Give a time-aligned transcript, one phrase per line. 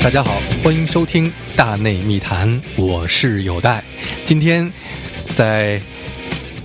[0.00, 3.84] 大家好，欢迎收听《大内密谈》，我是有代。
[4.24, 4.72] 今天
[5.34, 5.78] 在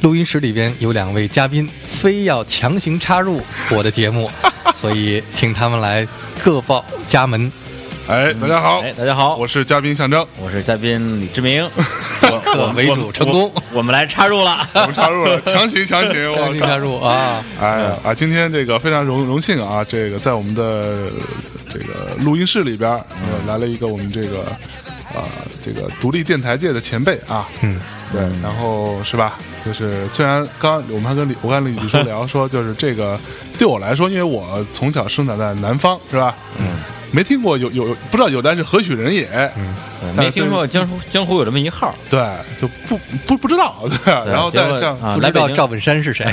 [0.01, 3.41] 录音室里边有两位嘉宾，非要强行插入
[3.71, 4.31] 我的节目，
[4.75, 6.07] 所以请他们来
[6.41, 7.51] 各报家门。
[8.05, 11.67] 哎，大家好，哎，大家好，我是嘉宾象征，我是嘉宾李志明，
[12.43, 17.41] 客为主成功，我们来插入了，我们插入了，强 行强行，强行插入啊！
[17.61, 21.09] 哎呀啊，今天这个非常荣荣幸啊，这个在我们的
[21.71, 24.41] 这个录音室里边，呃，来了一个我们这个
[25.15, 25.23] 啊
[25.63, 27.79] 这个独立电台界的前辈啊，嗯，
[28.11, 29.37] 对，然后是吧？
[29.65, 33.17] 就是虽然刚我们还跟李我跟李李叔聊说，就是这个
[33.57, 36.35] 对我来说，因为我从小生长在南方，是吧？
[36.59, 36.65] 嗯。
[37.13, 42.19] 没听过有有不知道有丹是何许人也，嗯，没听说江湖江湖有这么一号，对，
[42.59, 42.97] 就不
[43.27, 46.25] 不不知道，对，然后再像啊，不知道赵本山是谁，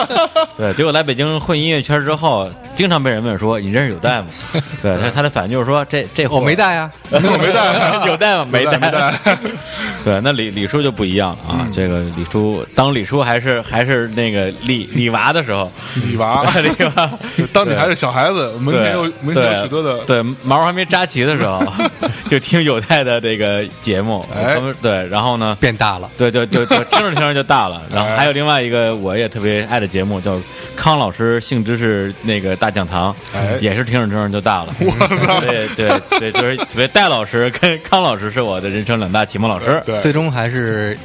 [0.56, 4.26] 对，结果来北京混音乐圈之后，经常被人问说你认识有代吗？
[4.80, 8.46] 对，他他的反应就是说这这我没带啊，我没带，有带吗？
[8.50, 9.12] 没带，没带。
[10.02, 15.70] 对，那李李叔就不一样了啊，这个李叔当李叔还是还是那个李李娃的时候，
[16.06, 16.42] 李娃。
[16.62, 17.10] 李娃，
[17.52, 19.98] 当你还是小孩子，门前有门前有许多的。
[20.14, 21.60] 对毛还没扎齐的时候，
[22.30, 27.82] 就听有泰的这个节目，哎，对，然后呢变大了，对，就就就听着听着就大了。
[27.92, 30.38] 然后还有另外一个我也特别爱的节目，叫
[30.76, 34.74] 康老师性知识那个大讲堂，哎，也是听着听着就大了。
[34.78, 35.40] 我操！
[35.40, 40.96] 对对对，就是戴老师跟康老师是我的人生两大启蒙老师，对，最终还是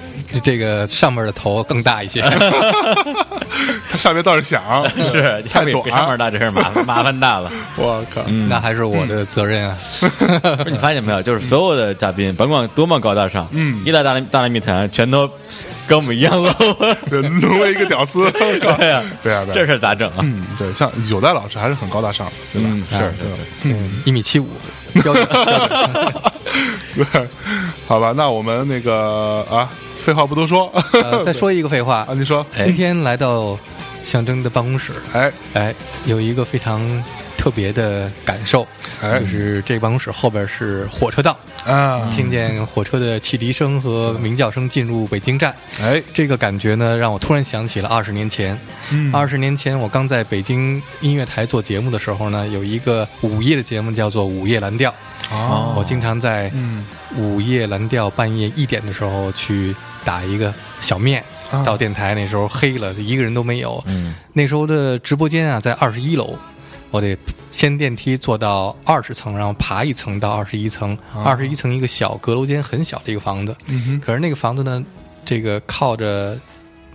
[0.44, 2.22] 这个上面的头更大一些，
[3.90, 4.62] 他下面倒是响，
[5.12, 7.52] 是太短，比上面大，这是麻麻烦大了。
[7.76, 9.78] 我靠，那还是我的责任啊！
[10.58, 15.30] 不是你发现没有，就是所有的嘉宾，甭管多么高大上，嗯，一来大大内密谈，全都
[15.88, 18.30] 跟我们一样 low， 沦为一个屌丝。
[18.34, 20.18] 对呀，对呀，这事咋整啊？
[20.22, 22.70] 嗯，对，像有代老师还是很高大上，对吧？
[22.90, 23.14] 是是，
[23.64, 24.48] 嗯，一米七五，
[25.04, 25.28] 标准。
[26.96, 27.06] 对，
[27.88, 29.70] 好吧，那我们那个啊，
[30.04, 30.72] 废话不多说，
[31.24, 32.00] 再说一个废话。
[32.00, 33.58] 啊，你说，今天来到
[34.04, 35.32] 象征的办公室，哎。
[35.54, 36.82] 哎，有一个非常
[37.40, 38.68] 特别的感受，
[39.02, 48.60] 哎，就是这个办公室后边是火车道啊，听见火车的汽笛声和鸣叫声进入北京站，哎，这个感觉呢，让我突然想起了二十年前。
[49.14, 54.92] 二十年前，我刚在北京音乐台做节目的时候呢，有一个午夜的节目叫做《午夜蓝调》。
[55.32, 56.52] 哦，我经常在
[57.16, 59.74] 午夜蓝调半夜一点的时候去
[60.04, 60.52] 打一个
[60.82, 61.24] 小面，
[61.64, 63.82] 到电台那时候黑了，一个人都没有。
[63.86, 66.36] 嗯，那时候的直播间啊，在二十一楼，
[66.92, 67.18] 我得
[67.52, 70.98] 先电梯坐到二十层，然后爬一层到二十一层。
[71.24, 73.56] 二十一层一个小阁楼间，很小的一个房子。
[73.68, 74.84] 嗯，可是那个房子呢，
[75.24, 76.38] 这个靠着。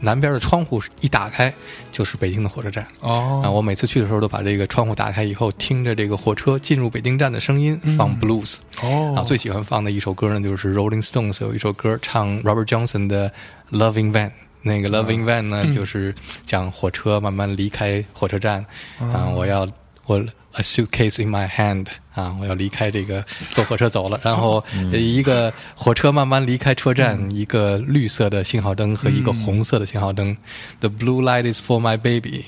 [0.01, 1.55] 南边的窗户一打开，
[1.91, 2.87] 就是北京的火车站。
[3.01, 8.57] 哦，啊，我每次去的时候都把这个窗户打开以后，听着这个火车进入北京站的声音，放 blues。
[8.83, 13.33] 哦，啊，最喜欢放的一首歌呢，就是 Rolling Stones 有一首歌，唱 Robert Johnson 的
[13.71, 14.31] Loving Van。
[14.61, 18.67] 那个 Loving Van 呢，就是讲火车慢慢离开火车站。
[18.99, 19.67] 啊，我要
[20.07, 20.19] 我
[20.53, 21.87] a suitcase in my hand。
[22.15, 30.37] 啊，我要离开这个坐火车走了，然后一个火车慢慢离开车站，一个绿色的信号灯和一个红色的信号灯。
[30.79, 32.45] The blue light is for my baby,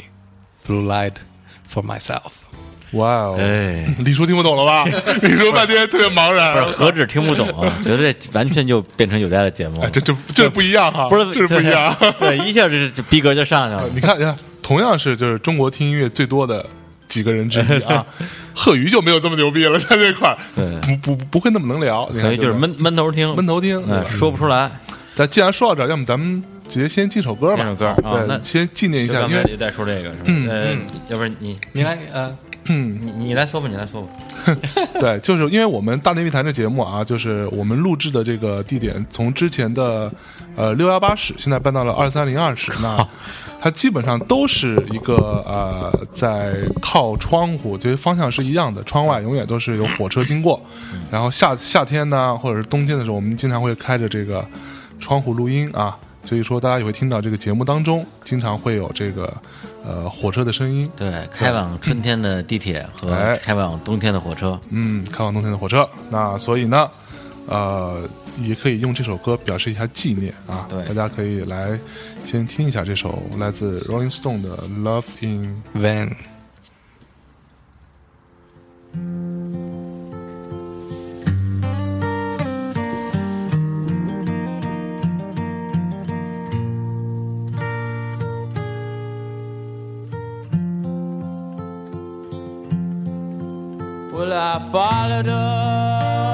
[0.65, 1.15] blue light
[1.69, 2.31] for myself。
[2.93, 4.84] 哇哦，哎， 李叔听不懂了吧？
[5.21, 13.91] 李叔半天特别茫然，不是何止听不懂啊，觉得这完全就变成有代的节目，这这这不一样哈，不是这是不一样，对，一下这这逼格就上去了。
[13.93, 16.65] 你看，你看，同样是就是中国听音乐最多的。
[17.09, 18.05] 几个人之一啊，
[18.55, 24.71] 贺宇就没有这么牛逼了， 在这块儿，对，不不不会那么能聊，所以就是闷闷头听，闷头听，说不出来。
[25.15, 30.78] 但既然说到这儿，要么咱们直接先进首歌吧，首歌，啊，那先纪念一下，因为再说这个，嗯嗯，
[31.09, 32.37] 要不然你你来，呃，嗯，
[32.69, 34.09] 你你来说吧，你来说吧。
[35.00, 40.10] 对，就是因为我们大内密谈的节目啊，就是我们录制的这个地点，从之前的
[40.57, 43.07] 呃六幺八室，现在搬到了二三零二室，那。
[43.59, 50.62] 它基本上都是一个呃，在靠窗户，这些方向是一样的，窗外永远都是有火车经过。
[51.10, 54.47] 然后夏夏天呢，或者是冬天的时候，我们经常会开着这个
[55.01, 55.97] 窗户录音啊，
[56.27, 59.33] 所以说大家也会听到这个节目当中经常会有这个
[59.83, 60.91] 呃火车的声音。
[60.95, 64.61] 对，开往春天的地铁和开往冬天的火车。
[64.69, 65.89] 嗯，开往冬天的火车。
[66.11, 66.91] 那所以呢？
[67.49, 68.03] 呃，
[68.41, 70.67] 也可以用这首歌表示一下纪念啊！
[70.69, 71.78] 对，大家可以来
[72.25, 76.09] 先听一下这首来自 Rolling Stone 的《Love in Van》。
[94.36, 96.27] I followed her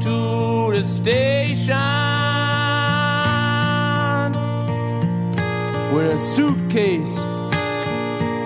[0.00, 1.76] to the station
[5.94, 7.20] with a suitcase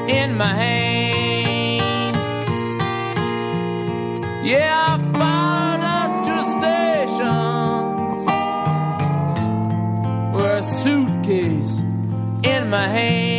[0.06, 2.16] in my hand.
[4.44, 7.38] Yeah, I followed her to the station
[10.34, 11.74] with a suitcase
[12.44, 13.31] in my hand.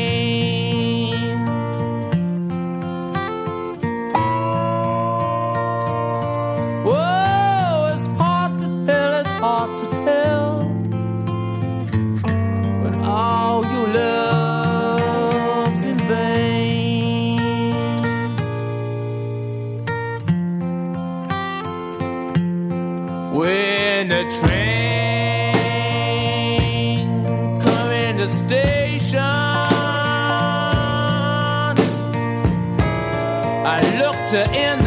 [34.33, 34.82] to end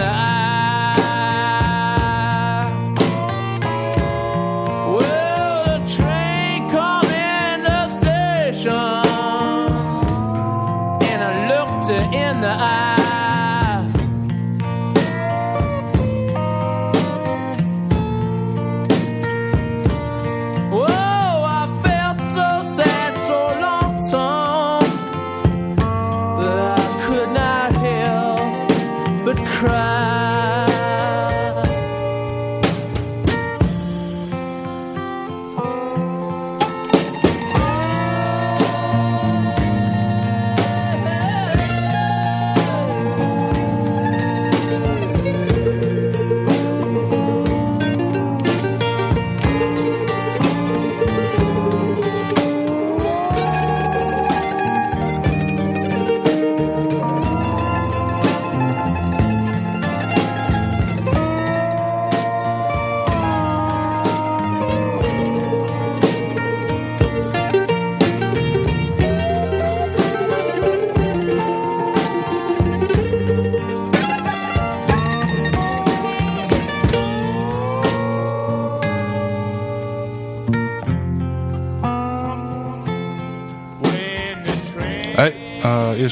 [29.57, 30.06] cry.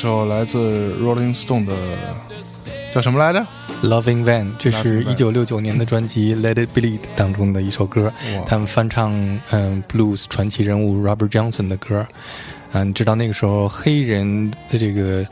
[0.05, 1.73] 这首来自 rolling stone 的
[2.93, 3.43] 叫什么来着
[3.83, 8.13] ？Loving van 这是一九六九年的专辑 let it bleed 当中的一首歌。
[8.47, 9.11] 他们翻唱
[9.51, 12.07] 嗯 blues 传奇人物 robert johnson 的歌。
[12.73, 15.27] 嗯你知道那个时候黑人的这个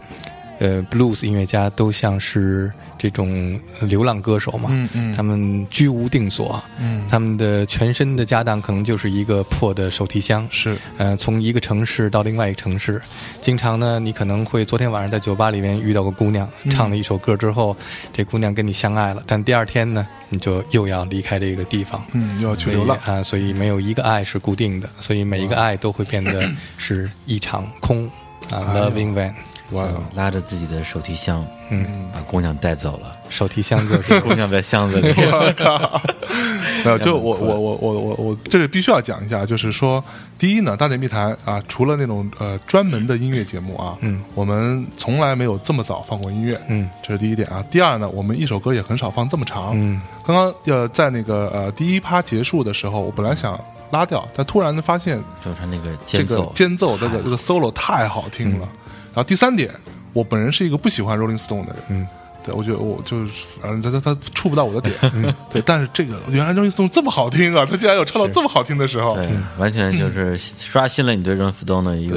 [0.63, 13.03] 呃 blues 音乐家都像是这种流浪歌手嘛，嗯嗯他们居无定所，嗯他们的全身的家当可能就是一个破的手提箱，是呃，从一个城市到另外一个城市，
[13.41, 17.77] 经常呢，你可能会昨天晚上在酒吧里面遇到个姑娘，唱了一首歌之后，
[18.13, 22.01] 这姑娘跟你相爱了，但第二天呢，你就又要离开这个地方。
[22.13, 22.97] 嗯，又要去流浪。
[23.05, 26.49] 啊、所以没有一个爱是固定的，所以每一个爱都会变得
[26.79, 28.07] 是一场空
[28.51, 28.63] 啊。
[28.77, 29.33] Loving Van，
[29.73, 29.85] 哇。
[29.85, 33.17] 哦，拉着自己的手提箱，嗯，把姑娘带走了。
[33.29, 34.19] 手提箱就是。
[34.23, 35.09] 姑娘在箱子里，
[36.85, 40.03] 没有，就我我我我我我这里必须要讲一下，就是说，
[40.39, 47.65] 第一呢，大内密谈啊，除了那种呃专门的音乐节目啊，嗯，我们从来没有这么早放过音乐，嗯，这是第一点啊。
[47.71, 53.59] 第二呢，我们一首歌也很少放这么长，嗯，刚刚呃在那个呃第一趴结束的时候，我本来想
[53.91, 58.69] 拉掉，但突然发现就是他那个这个间奏，间奏这个这个 solo 太好听了。
[59.15, 59.71] 然后第三点，
[60.13, 62.07] 我本人是一个不喜欢 Rolling Stone 的人，嗯，
[62.45, 65.35] 对我觉得我就是反正他他他触不到我的点，嗯。
[65.51, 69.29] 对，但是这个原来 Rolling Stone 这么好听啊，他竟然有唱到这么好听的时候，对，
[69.59, 72.17] 完全就是刷新了你对 Rolling Stone 的一个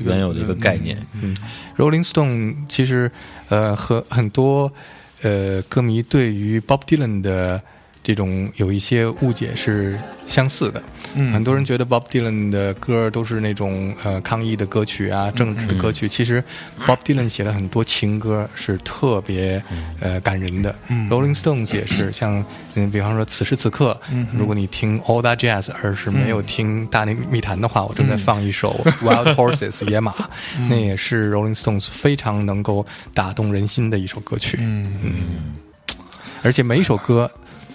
[0.00, 1.04] 原有的一个概念。
[1.20, 1.36] 嗯。
[1.76, 3.10] Rolling Stone 其实
[3.48, 4.70] 呃和很多
[5.22, 7.60] 呃歌迷对于 Bob Dylan 的
[8.02, 9.98] 这种有一些误解是
[10.28, 10.82] 相似的。
[11.14, 11.32] 嗯。
[11.32, 16.08] 很多人觉得 Bob Dylan 的歌都是那种呃抗议的歌曲啊、政治的歌曲。
[16.08, 16.42] 其实
[16.86, 19.62] Bob Dylan 写了很多情歌，是特别
[20.00, 20.74] 呃感人的。
[21.10, 22.44] Rolling Stones 也是，像
[22.74, 24.00] 嗯，比方说此时此刻，
[24.32, 30.14] 如果你听 All That Jazz 而是没有听大内密谈的话，我正在放一首 Wild Horses 野马，
[30.68, 34.58] 那也是 Rolling Stones 非常能够打动人心的一首歌曲。
[34.60, 34.92] 嗯。
[36.42, 37.30] 而且每一首歌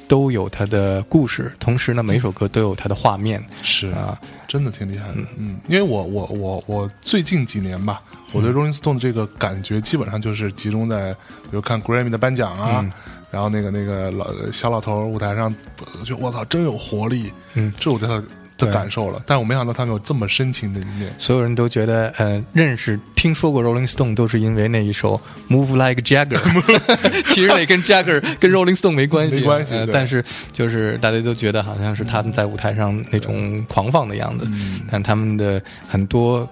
[0.10, 3.42] 都有它的故事，同时呢，每首歌都有它的画面。
[3.64, 4.20] 是啊。
[4.48, 8.02] 真的挺厉害的，嗯，因为我我我我最近几年吧，
[8.32, 12.84] 我对 Rolling Stone 这个感觉基本上就是集中在，比如看 Grammy 的颁奖啊，
[13.30, 18.24] 然后那个那个老小老头儿舞台上，呃就我操，真有活力，嗯，这我对他
[18.66, 18.74] 对。
[18.74, 21.14] 感受了，但我没想到他们有这么深情的一面。
[21.18, 26.40] 所有人都觉得，呃，认识、听说过 Rolling Stone 都是因为那一首 Move Like Jagger，
[27.34, 30.24] 其实那跟 Jagger 跟 Rolling Stone 没关系，没关系呃但是
[30.54, 34.82] 就是大家都觉得好像是他们在舞台上那种狂放的样子，嗯。
[34.92, 36.48] 但他们的很多，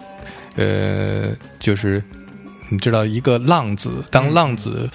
[0.56, 2.04] 呃，就是
[2.70, 4.90] 你知道，一个浪子当浪子，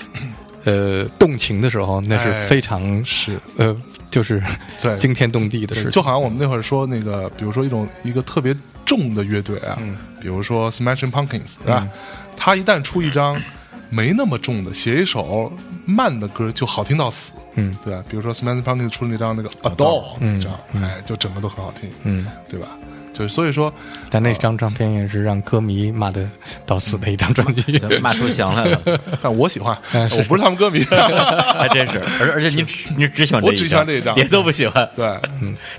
[0.64, 3.38] 呃，动情的时候，那是哎非常是。
[3.56, 3.76] 呃，
[4.12, 4.40] 就是
[4.80, 8.54] 对惊天动地的事，情，就好像我们那会儿说那个，比如说一种一个特别
[8.84, 11.88] 重的乐队啊，嗯比如说 Smashing Pumpkins，对吧？
[12.36, 13.40] 他一旦出一张
[13.88, 15.50] 没那么重的，写一首
[15.86, 18.04] 慢的歌，就好听到死，嗯对吧？
[18.08, 22.26] 比如说 Smashing Pumpkins 出了那张那个 Adore 嗯那张，哎，就整个都很好听，嗯。
[22.48, 22.68] 对吧？
[23.12, 23.72] 就是所以说，
[24.10, 26.28] 但那张唱片也是让歌迷骂的
[26.64, 27.62] 到死的一张专辑。
[28.00, 28.80] 骂出翔来了，
[29.20, 34.14] 但我喜欢， 我不是他们歌迷，还真是，而而且你只你只喜欢这我只喜欢这一张。
[34.14, 35.18] 别都不喜欢，对。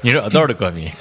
[0.02, 0.92] 你是 Adore 的歌迷，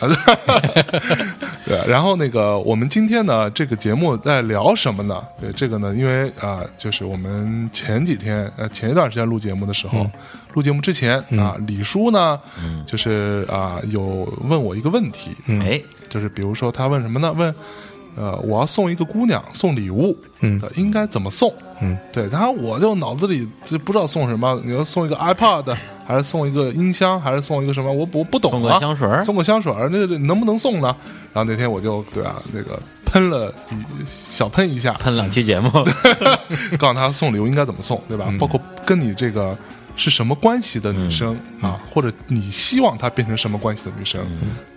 [1.65, 5.23] 对，然后那个我们今天呢，这个节目在聊什么呢？
[5.41, 10.11] 对，这个呢，因为啊、就是我们前几天呃前一段时间录节目的时候，
[10.55, 12.39] 录节目之前啊、李叔呢，
[12.87, 14.03] 就是啊、有
[14.49, 17.33] 问我一个问题，哎，就是比如说他问什么呢？
[17.33, 17.55] 问
[18.15, 21.51] 呃，我要送一个姑娘送礼物，嗯呃应该怎么送？
[21.81, 25.75] 嗯，对，然后我就脑子里就不知道送什么，你要送一个 iPad，
[26.07, 27.91] 还是送一个音箱，还是送一个什么？
[27.91, 28.75] 我我不懂啊送啊。
[28.75, 30.95] 个香水儿送个香水儿，那能不能送呢？
[31.33, 33.75] 然后那天我就对啊，那个喷了一
[34.07, 35.71] 小喷一下，喷两期节目，
[36.79, 38.27] 告诉他送礼物应该怎么送，对吧？
[38.39, 39.57] 包括跟你这个
[39.97, 44.23] 是什么关系的女生、啊，或者你希望她变成什么关系的女生，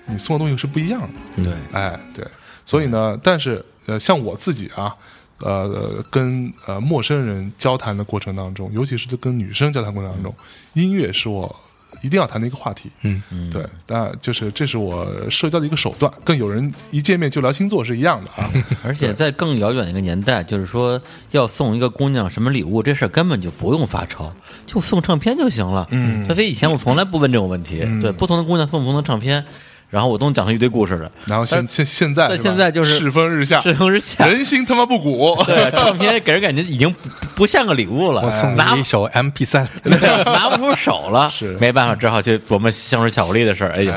[0.08, 1.44] 你送的东西是不一样的。
[1.44, 2.26] 对，哎，对，
[2.66, 4.96] 所以呢，但是呃，像我自己啊，
[5.40, 10.34] 呃，跟呃陌生人交谈的过程当中，尤其是跟女生交谈过程当中，
[10.74, 11.56] 音乐是我
[12.02, 12.90] 一定要谈的一个话题。
[13.04, 18.52] 嗯嗯，对，那就是这是我社交的一个手段，跟有人一见面就聊星座是一样的啊。
[18.84, 24.32] 而且在更遥远的一个年代，就是说要送一个姑娘什么礼物，这事儿根本就不用发愁，
[24.66, 25.88] 就送唱片就行了。
[25.92, 29.46] 嗯所以以前我从来不问这种问题，对不同的姑娘送不同的唱片，
[29.96, 31.10] 然后我都能讲出一堆故事的。
[31.26, 34.26] 然后现现现在现在就是世风日下，世风日下。
[34.26, 35.34] 人心他妈不古。
[35.48, 41.56] 对，唱片给人感觉已经不不像个礼物了，我送拿你一首 MP 三， 对拿不出手了，是。
[41.62, 43.72] 没办法，只好去琢磨香水巧克力的事儿。
[43.72, 43.94] 哎呀，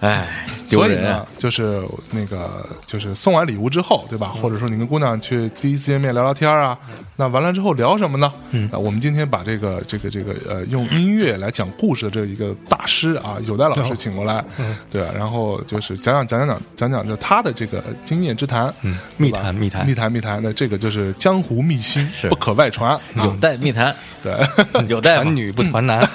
[0.00, 4.34] 哎，所以呢就是那个，就是送完礼物之后，对吧？
[4.42, 6.76] 或者说你跟姑娘去第一次见面聊聊天啊，
[7.16, 8.32] 那完了之后聊什么呢？
[8.50, 14.44] 嗯，我们今天把这个这个这个呃，用音乐来讲故事的这一个大师啊，有代老师请过来，
[14.90, 15.08] 对吧？
[15.16, 18.96] 然后就是讲讲讲讲讲讲讲就他的这个经验之谈，嗯。
[19.16, 19.86] 密谈密谈。
[19.86, 23.00] 密谈密谈的这个就是江湖秘辛，不可外传啊。
[23.16, 24.34] 有待密谈，对，
[24.88, 26.00] 有待传女不传男，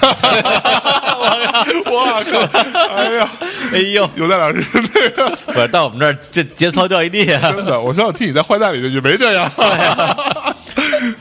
[1.86, 2.58] 我靠！
[2.96, 3.32] 哎呀，
[3.74, 5.36] 哎呦，有代老师那个。
[5.54, 7.52] 不是到我们这儿这节操掉一地啊！
[7.52, 9.52] 真的，我上次听你在坏蛋里就没这样。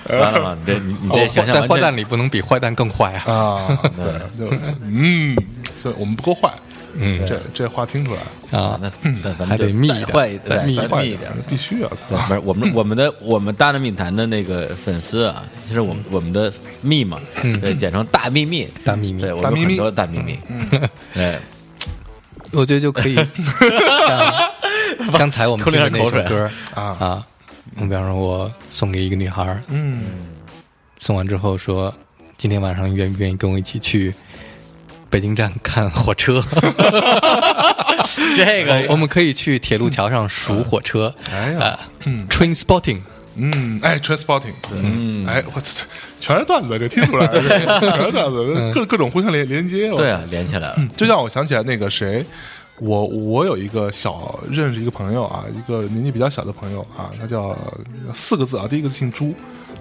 [0.09, 3.33] 完了，你这你你这想象在坏蛋里不能比坏蛋更坏啊！
[3.33, 5.37] 啊， 对，就嗯，
[5.81, 6.53] 所以我们不够坏，
[6.99, 8.91] 嗯这这话听出来了，啊，那
[9.23, 11.31] 那咱们还得就密一点再坏再密再坏密一点。
[11.49, 11.91] 必须啊！
[12.29, 17.19] 不是我们我们的我们大内密谈的那个粉丝啊，其实我们我们的密嘛，
[17.61, 20.39] 对，简称大秘密，大秘密对，我们有很多大秘密，
[21.15, 21.39] 对，
[22.52, 23.28] 我觉得就可以像
[25.12, 26.83] 刚才我们 吞听的那首歌啊。
[26.99, 27.26] 啊，
[27.76, 30.02] 你比方说我送给一个女孩，嗯，
[30.99, 31.95] 送完之后说
[32.37, 34.12] 今天晚上愿不愿意跟我一起去
[35.09, 36.42] 北京站看火车？
[38.37, 43.00] 这个我们可以去铁路桥上数火车，哎嗯，train spotting，
[43.37, 45.85] 嗯，哎，transporting，嗯，哎，我这
[46.21, 52.25] 全是段子，这听出来了，这 全是段子，各各种互相连连接，对啊，连起来了，就让我想起来那个谁，
[52.81, 57.57] 我我有一个小认识一个朋友啊，一个年纪比较小的朋友啊，他叫
[58.15, 59.35] 四个字啊，第一个字姓朱，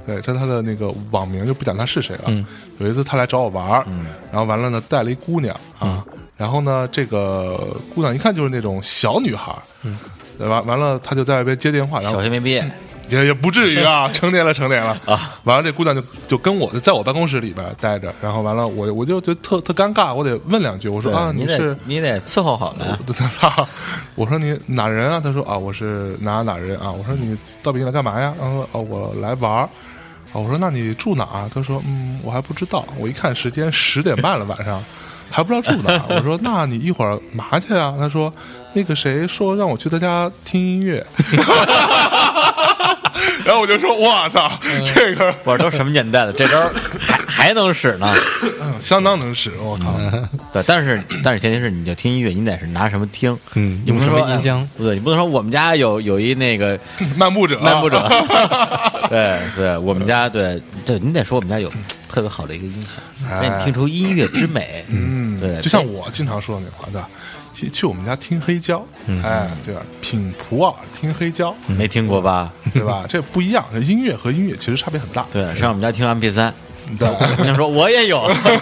[0.06, 2.46] 对，这是他的那个网名，就不讲他是谁了。
[2.78, 3.86] 有一次他来找我玩儿，
[4.32, 6.04] 然后完了呢带了一姑娘啊，
[6.38, 9.54] 然后呢这个姑娘一看就是那种小女孩，
[9.84, 9.98] 嗯，
[10.38, 12.70] 完完了他就在外边接电话，然后小学没毕业，
[13.10, 15.38] 也也不至于啊， 成年了，成年了啊！
[15.44, 22.76] 完了，这姑娘就就跟我就在我办公室里边待着，然后完了，我我就觉得特特尴尬，我得问两句，我说啊，你是你得伺候好
[24.16, 25.20] 我说你哪人啊？
[25.24, 26.92] 他说啊，我是哪哪人啊？
[26.92, 28.34] 我说你到北京来干嘛呀？
[28.40, 29.70] 然后哦，我来玩儿。
[30.32, 31.50] 啊，我说那你住哪儿？
[31.54, 32.86] 他说嗯，我还不知道。
[33.00, 34.84] 我一看时间十点半了，晚上
[35.32, 36.02] 还不知道住哪儿。
[36.16, 37.96] 我说那你一会儿嘛去啊？
[37.98, 38.32] 他说
[38.74, 41.04] 那个谁说让我去他家听音乐。
[43.46, 44.52] 然后我就说我操，
[44.86, 47.18] 这个我说都什么年代了，这招儿还
[47.50, 48.14] 还能使呢。
[48.82, 50.00] 相当能使，我靠，
[50.54, 54.70] 对，但是但是前提是你要听音乐，你得是拿什么听，嗯，用什你不能说么音箱？
[54.78, 56.80] 不对，你不能说我们家有有一那个
[57.18, 58.08] 漫步者，漫步者，
[59.10, 61.70] 对对，我们家对对，你得说我们家有
[62.08, 64.86] 特别好的一个音响，哎让你听出音乐之美。
[64.90, 67.10] 嗯，对，就像我经常说的那话，对吧？
[67.60, 68.86] 去去我们家听黑胶，
[69.24, 69.82] 哎，对吧？
[70.00, 72.54] 品普洱听黑胶，没听过吧？
[72.74, 73.06] 对吧？
[73.10, 75.26] 这不一样，音乐和音乐其实差别很大。
[75.32, 76.54] 对，上我们家听 MP 三，
[76.98, 78.22] 对，人家说我也有，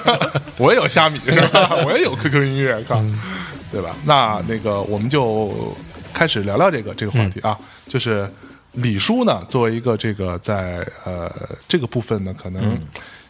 [0.57, 1.75] 我也有虾米是吧？
[1.85, 3.03] 我也有 QQ 音乐，靠，
[3.71, 3.95] 对吧？
[4.03, 5.75] 那那个我们就
[6.11, 7.55] 开始聊聊这个这个话题啊，
[7.87, 8.27] 就是
[8.71, 11.31] 李叔呢，作为一个这个在呃
[11.67, 12.77] 这个部分呢，可能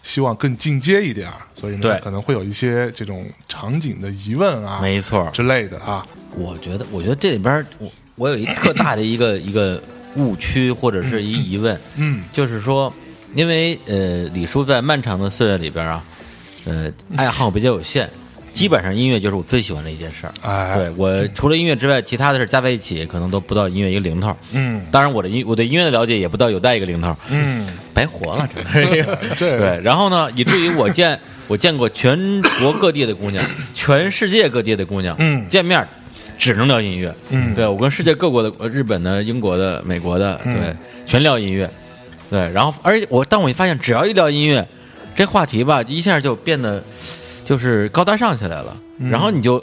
[0.07, 1.99] 希望更进阶一点儿，所以呢对。
[1.99, 5.29] 可能会有一些这种场景的疑问啊，没错。
[5.33, 6.05] 之类的啊，
[6.37, 9.83] 我觉得，我觉得这里边儿我我有一特大的一个一个
[10.15, 12.23] 误区或者是一疑问，嗯。
[12.31, 12.91] 就是说，
[13.35, 16.01] 因为呃，李叔在漫长的岁月里边啊，
[16.63, 18.09] 呃，爱好比较有限，
[18.57, 20.33] 基本上音乐就是我最喜欢的一件事儿。
[20.41, 24.35] 哎，对我除了音乐之外，其他的事加在一起，可能都不到音乐一个零头。
[24.51, 24.81] 嗯。
[24.91, 29.05] 当然，我的音我对音乐的了解也不到有带一个零头，嗯，白活了，这是
[29.37, 29.79] 对。
[29.83, 33.45] 然后呢，以至于我见 我见过全国各地的姑娘，
[33.75, 35.47] 全世界各地的姑娘，嗯。
[35.49, 35.85] 见面
[36.39, 37.53] 只能聊音乐，嗯。
[37.53, 40.55] 对我跟世界各国的，呃日本的、英国的、美国的，嗯。
[40.55, 41.69] 对，全聊音乐，
[42.31, 42.39] 对。
[42.51, 44.67] 然后，而且我但我发现，只要一聊音乐，
[45.15, 46.83] 这话题吧，一下就变得
[47.47, 49.61] 就是高大上起来了，嗯然后你就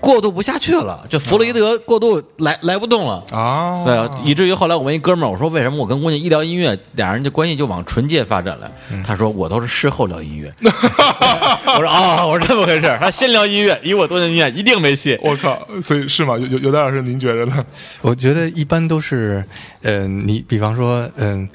[0.00, 3.24] 过渡不下去了，就弗洛伊德过渡来来不动了。
[3.30, 8.70] 啊，对啊，以至于后来我问一哥们儿，我说为什么我跟姑娘一聊音乐，俩人就关系就往纯洁发展了？
[8.90, 10.52] 嗯他说我都是事后聊音乐。
[10.62, 15.16] 我说啊、我说这么回事儿他先聊音乐，以我多年经验，一定没戏。
[15.22, 16.36] 我靠，所以是吗？
[16.36, 17.64] 有有有戴老师，您觉得呢？
[18.02, 19.44] 我觉得一般都是，
[19.82, 21.48] 嗯、你比方说，嗯、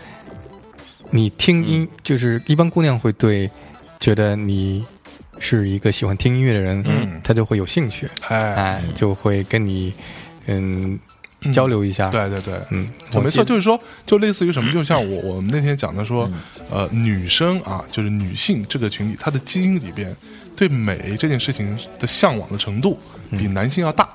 [1.12, 3.50] 你听音，就是一般姑娘会对
[4.00, 4.84] 觉得你
[5.42, 7.20] 是一个喜欢听音乐的人，嗯。
[7.24, 9.94] 他就会有兴趣，哎，哎，就会跟你
[10.46, 11.00] 嗯
[11.52, 16.30] 交流一下，，对对对，嗯，就没错，就是说，就类似于什么，就像我我们那天讲的说，
[16.70, 20.16] 呃，女生啊，就是女性这个群体，她的基因里边
[20.56, 22.98] 对美这件事情的向往的程度
[23.32, 24.10] 比男性要大。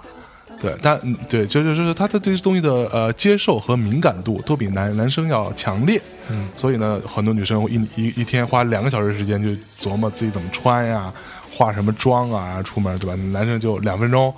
[0.61, 6.01] 对，但嗯对，就是就是他的对这东西的呃接受和敏感度都比男男生要强烈。
[6.29, 11.13] 嗯，所以呢，很多女生会一一一天花两个小时时间就琢磨自己怎么穿呀，
[11.55, 13.15] 化什么妆啊，出门对吧？
[13.31, 14.35] 男生就两分钟，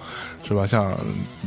[0.47, 0.67] 是吧？
[0.67, 0.97] 像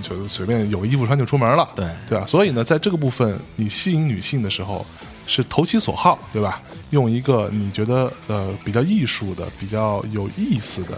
[0.02, 1.70] 就随便有衣服穿就出门了。
[1.76, 2.26] 对对吧？
[2.26, 4.86] 所以呢，在这个部分，你吸引女性的时候
[5.28, 6.62] 是投其所好，对吧？
[6.92, 10.98] 用一个你觉得呃比较艺术的、比较有意思的，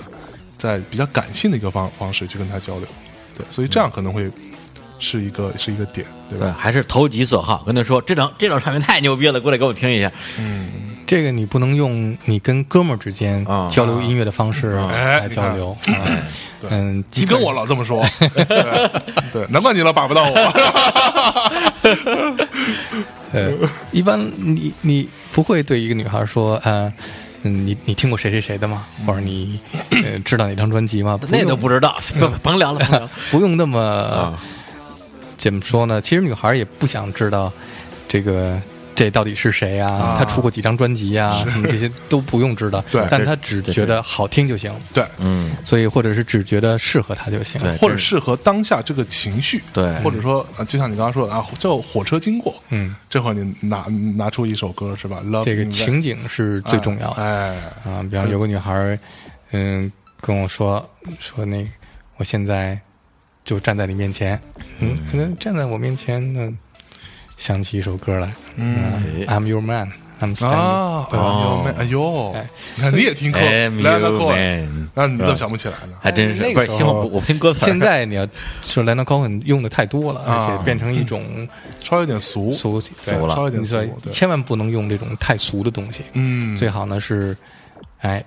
[0.58, 2.88] 在比较感性的一个方方式去跟她交流。
[3.34, 4.30] 对，所以这样可能会
[5.00, 10.12] 是一个是一个点，对对，还是投其所好，跟他说这张这张唱片太牛逼了，过来给我听一下。
[10.38, 10.70] 嗯，
[11.06, 15.78] 这个你不能用你跟哥们儿之间啊交流音乐的方式哎来交流，
[16.70, 18.46] 嗯，你跟我老这么说， 对，
[19.32, 20.34] 对难怪你老把不到我。
[23.34, 23.52] 呃，
[23.92, 26.94] 一般你你不会对一个女孩说，呃，
[27.44, 28.86] 嗯，你你听过谁谁谁的吗？
[29.06, 29.60] 或者你
[29.92, 31.20] 呃知道哪张专辑吗？
[31.30, 33.10] 那都不知道，不甭聊了， 甭聊了。
[33.32, 34.40] 不用那么、啊
[35.38, 36.00] 怎么说呢？
[36.00, 37.52] 其实女孩也不想知道
[38.08, 38.62] 这个
[39.04, 40.16] 这到底是谁啊，啊。
[40.18, 42.84] 他出过几张专辑啊，什么这些都不用知道。
[42.92, 43.06] 对。
[43.10, 47.60] 但他只觉得好听就行，对，嗯，所以或者是只觉得适合他就行。
[47.62, 49.94] 对或者适合当下这个情绪，对。
[50.02, 53.86] 或者说啊，就像你刚刚说的啊，就火车经过，嗯，这会儿你拿
[54.16, 57.22] 拿出一首歌是吧？Love 这个情景是最重要的。
[57.22, 58.98] 哎，啊，比方有个女孩，
[59.52, 60.84] 嗯，跟我说
[61.20, 61.70] 说那个，
[62.18, 62.80] 我现在
[63.44, 64.40] 就站在你面前，
[64.80, 66.54] 嗯，可能站在我面前呢，
[67.38, 68.78] 想起一首歌来，嗯。
[69.18, 71.08] 嗯，I'm your man，I'm standing，啊，
[71.78, 72.36] 哎呦
[72.76, 75.98] 你看你也听过 I'm 莱 your 纳寇尔，man，那你怎么想不起来呢？
[76.00, 76.68] 还真是那不是？
[76.68, 77.66] 行，个时候我听歌词。
[77.66, 78.28] 现在你要
[78.62, 80.46] 说 Leonard Cohen 用的太多了，啊。
[80.52, 81.48] 而且变成一种
[81.80, 83.36] 稍微有点俗，俗俗了。
[83.36, 87.36] 稍微有点你说俗千万不能用这种太俗的东西，嗯，最好呢是，
[88.00, 88.24] 哎，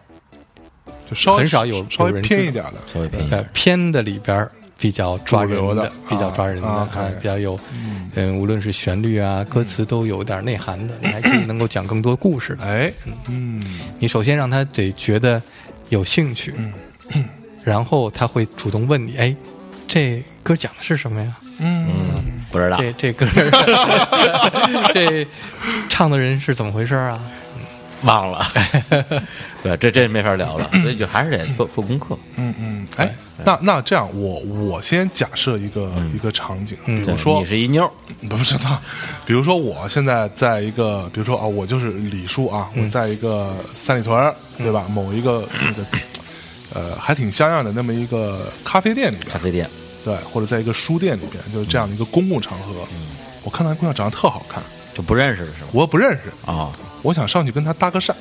[1.08, 6.88] 就稍微很少有稍微偏一点的，稍微偏一呃点，偏的里边儿比较抓人的比较抓人的，啊
[7.20, 7.58] 比较有，
[8.14, 12.56] 嗯，无论是旋律啊、歌词都有点内涵的，你还可以能够讲更多故事。
[12.60, 12.92] 哎，
[13.28, 13.62] 嗯
[13.98, 15.40] 你首先让他得觉得
[15.88, 16.54] 有兴趣，
[17.14, 17.24] 嗯
[17.64, 19.34] 然后他会主动问你，哎，
[19.88, 21.36] 这歌讲的是什么呀？
[21.58, 22.76] 嗯嗯，不知道。
[22.76, 23.26] 这这歌
[24.92, 25.26] 这
[25.88, 27.20] 唱的人是怎么回事啊？
[28.02, 28.46] 忘了。
[29.62, 32.16] 对，这这没法聊了，所以就还是得做做功课。
[32.36, 33.12] 嗯嗯，哎，
[33.44, 37.90] 那那这样，我我先假设一个一个场景，比如说你是一妞儿，
[38.28, 38.78] 不是操，
[39.24, 44.86] 比如说我现在在一个，比如说啊，我就是李叔啊，我在一个三里屯儿，对吧？
[44.88, 45.84] 某一个那个
[46.72, 49.68] 呃还挺像样的那么一个咖啡店里边咖，啡店，
[50.04, 52.86] 对，或者在一个书店里边，就是这样的一个公共场合，
[53.42, 54.62] 我看到那姑娘长得特好看，
[54.94, 55.68] 就不认识是吗？
[55.72, 56.70] 我不认识，哦，
[57.06, 58.12] 我想上去跟他搭个讪。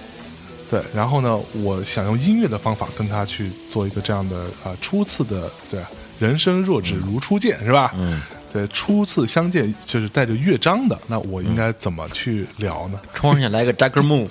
[0.69, 5.79] 对，然后呢，我想用音乐的方法跟他去做一个这样的呃初次的对
[6.19, 7.93] 人生若只如初见，是吧？
[7.95, 8.19] 嗯，
[8.51, 12.99] 对，初次相见就是带着乐章的，那我应该怎么去聊呢？
[13.13, 14.27] 冲上去来个 Jagger Move，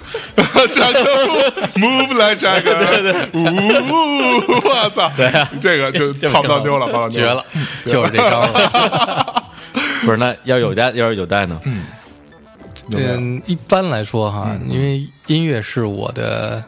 [0.74, 7.44] 扎克 move 来扎克，对对我操，对这个就这泡不到妞了，泡不到妞绝了，
[7.86, 9.44] 就是这招了。
[10.04, 11.58] 不是那要有带要是有带呢？
[11.64, 11.82] 有没有
[12.90, 16.62] 嗯，一般来说哈，因为音乐是我的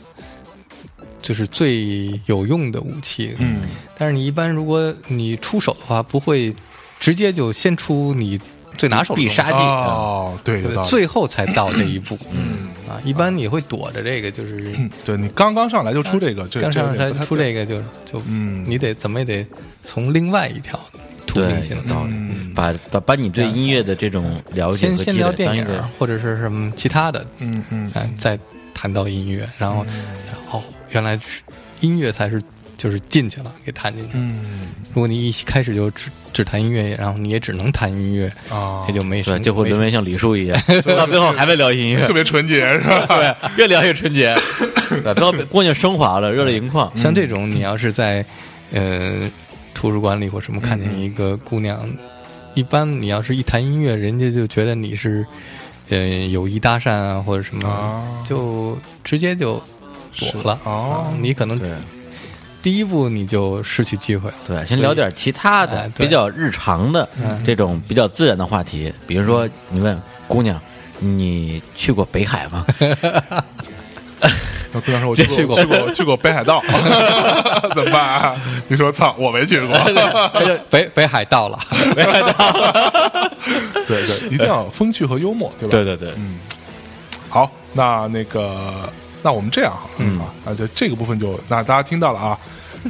[1.20, 3.34] 就是最有用的武器。
[3.38, 3.60] 嗯，
[3.98, 6.54] 但是你一般如果你出手的话，不会
[6.98, 8.40] 直接就先出你
[8.76, 9.58] 最拿手的必杀技。
[9.58, 10.84] 哦，对，对。
[10.84, 12.18] 最后才到这一步。
[12.30, 12.68] 嗯。
[12.88, 18.64] 啊，一般你会躲着这个，就是嗯对你刚刚上来就出这个，这刚上来出这个就就嗯。
[18.66, 19.44] 你得怎么也得
[19.82, 20.80] 从另外一条
[21.26, 21.82] 途对径进来。
[21.82, 22.12] 有道理。
[22.54, 28.38] 把把把你对音乐的这种了解先和积先聊电累当一个影或者是什么其他的，嗯嗯嗯，再
[28.72, 29.84] 谈到音乐，然后
[30.50, 31.42] 哦，原来是
[31.80, 32.42] 音乐才是
[32.78, 34.10] 就是进去了，给谈进去。
[34.14, 34.40] 嗯
[34.94, 40.58] 如果你一开始就只只谈音乐，然后你也只能谈音乐，啊也，就没什对，么，就会沦为像李叔一样，
[40.96, 42.14] 到最后还在聊音乐特。
[42.14, 43.06] 别纯洁是吧？
[43.20, 44.34] 对，越聊越纯洁，
[45.04, 46.90] 对，最后姑娘升华了，热泪盈眶。
[46.96, 48.24] 像这种，你要是在
[48.72, 49.30] 呃
[49.76, 51.86] 图书馆里或什么看见一个姑娘，
[52.54, 55.24] 一般你要是一谈音乐，人家就觉得你是
[55.90, 55.98] 呃
[56.30, 59.62] 有意搭讪啊或者什么，啊就直接就
[60.18, 60.58] 躲了。
[60.64, 61.04] 哦。
[61.04, 61.70] 啊你可能对。
[62.62, 64.30] 第一步你就失去机会。
[64.46, 67.06] 对，先聊点其他的哎比较日常的
[67.44, 70.58] 这种比较自然的话题，比如说你问姑娘，
[70.98, 72.66] 你去过北海吗？
[74.76, 76.62] 那姑娘说：“我去过，去过去过，去过北海道，
[77.74, 78.36] 怎么办啊？”
[78.68, 79.74] 你说：“操，我没去过。
[80.68, 81.58] 北北海道了，
[83.86, 85.70] 对对，一定要风趣和幽默，对吧？
[85.70, 86.38] 对对对，嗯
[87.28, 88.88] 好，那那个，
[89.22, 92.38] 那我们这样哈，嗯啊，那就这个部分就那大家听到了啊，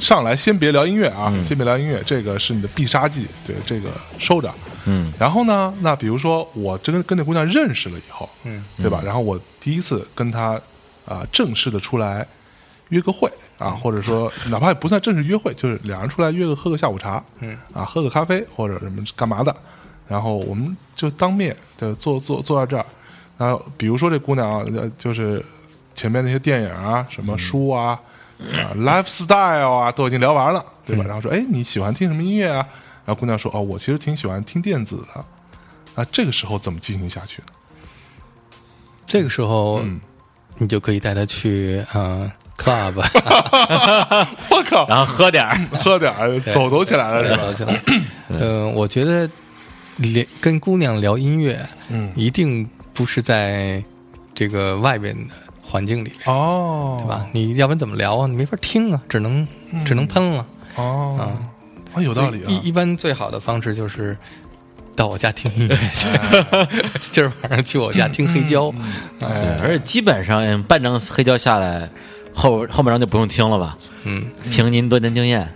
[0.01, 4.53] 上来先别聊音乐啊，先别聊音乐，这个是你的必杀技，对，这个收着。
[4.89, 9.01] 嗯然后呢，那比如说我真跟跟这姑娘认识了以后，嗯，对吧？
[9.05, 10.61] 然后我第一次跟她
[11.07, 12.27] 啊、正式的出来
[12.89, 19.55] 约个会啊，或者说哪怕也不算正式约会，就是两人出来约个喝个下午茶，嗯啊，喝个咖啡或者什么干嘛的，
[20.09, 22.85] 然后我们就当面的坐坐坐在这儿，
[23.39, 25.45] 然后比如说这姑娘啊，呃就是
[25.95, 27.99] 前面那些电影啊、什么书啊、
[28.53, 31.05] 啊 lifestyle 啊都已经聊完了，对吧？
[31.05, 32.67] 然后说，哎，你喜欢听什么音乐啊？
[33.05, 35.25] 然后姑娘说，哦，我其实挺喜欢听电子的。
[35.95, 37.49] 那这个时候怎么进行下去呢？
[39.07, 40.01] 这个时候嗯
[40.59, 42.95] 你就可以带他去呃 club
[44.51, 47.43] 我靠，然后喝点儿，喝点儿，走走起来了是吧？
[47.43, 47.83] 走起来。
[48.29, 49.29] 嗯，我觉得
[49.99, 51.59] 聊跟姑娘聊音乐，
[51.91, 53.83] 嗯一定不是在
[54.35, 57.27] 这个外边的环境里边，哦，对吧？
[57.33, 58.27] 你要不然怎么聊啊？
[58.27, 59.47] 你没法听啊，只能
[59.85, 60.47] 只能喷了。
[60.77, 61.23] 哦，啊
[61.95, 62.47] 啊，有道理啊。
[62.49, 64.17] 一一般最好的方式就是
[64.97, 66.09] 到我家听音乐去，
[67.11, 68.73] 今儿晚上去我家听黑胶。
[69.21, 69.29] 对，
[69.63, 71.89] 而且基本上嗯半张黑胶下来，
[72.33, 73.77] 后后半张就不用听了吧？
[74.05, 75.53] 嗯，凭您多年经验，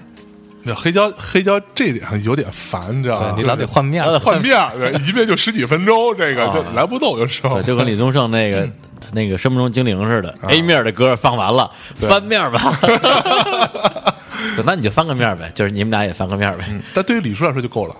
[0.62, 3.34] 那黑胶黑胶这点上有点烦，你知道吗？
[3.36, 4.18] 你老得换面儿。
[4.18, 8.68] 换面，对 一遍就十几分钟，这个就来不动，有时候，就跟李宗盛那个
[9.12, 12.78] 那个生命中精灵似的，A 面的歌放完了，翻面吧。
[14.64, 16.64] 那你就翻个面呗，就是你们俩也翻个面呗。
[16.92, 17.96] 但对于李叔来说就够了，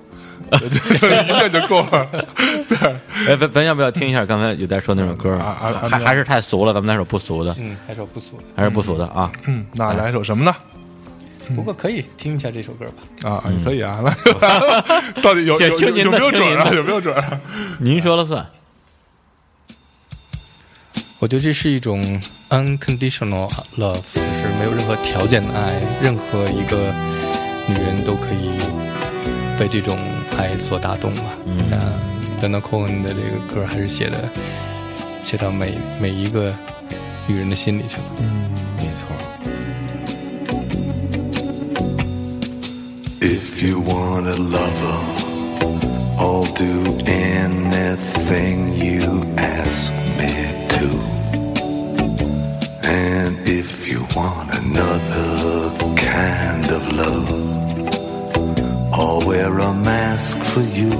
[0.53, 2.07] 一遍就够了。
[2.69, 2.77] 对，
[3.29, 5.37] 哎，咱咱要不要听一下刚才有在说那首歌？
[5.39, 9.31] 啊还还是太俗了，咱们来首不俗的，嗯，还是我不俗的，还是不俗的啊。
[9.47, 10.55] 嗯，那来一首什么呢？
[11.57, 13.29] 不过可以听一下这首歌吧。
[13.29, 14.01] 啊，也可以啊。
[14.05, 14.11] 那
[15.21, 16.71] 到底有有有没有准啊？
[16.73, 17.41] 有没有准啊？
[17.79, 18.47] 您说了算。
[21.19, 26.77] 我觉得这是一种 unconditional love，就是没有任何条件的爱，任何一个
[27.69, 28.59] 女人都可以
[29.61, 29.99] 被这种
[30.39, 31.25] 爱所打动嘛。
[31.45, 31.93] 嗯啊
[32.41, 34.27] d o n a Cohen 的这个歌还是写的
[35.23, 36.55] 写到每每一个
[37.27, 38.05] 女人的心里去了。
[38.21, 39.05] 嗯没错
[43.21, 44.99] ，If you want a lover,
[46.17, 48.90] I'll do anything you
[59.51, 60.93] wear a mask for you.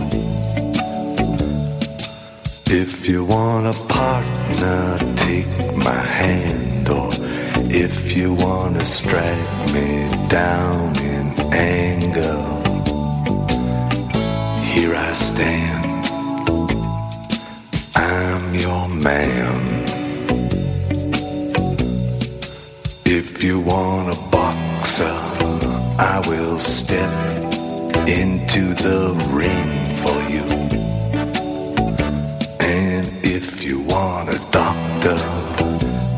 [2.67, 7.11] If you want a partner, take my hand, or
[7.71, 12.39] if you want to strike me down in anger,
[14.73, 16.07] here I stand.
[17.97, 19.85] I'm your man.
[23.05, 25.17] If you want a boxer,
[25.99, 27.30] I will step
[28.11, 29.71] into the ring
[30.03, 30.45] for you.
[32.61, 35.19] And if you want a doctor,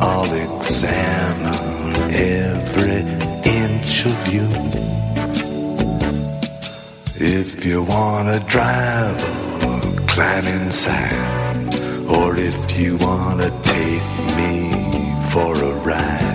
[0.00, 3.00] I'll examine every
[3.61, 4.48] inch of you.
[7.14, 11.42] If you want a driver, climb inside.
[12.09, 14.55] Or if you want to take me
[15.31, 16.32] for a ride,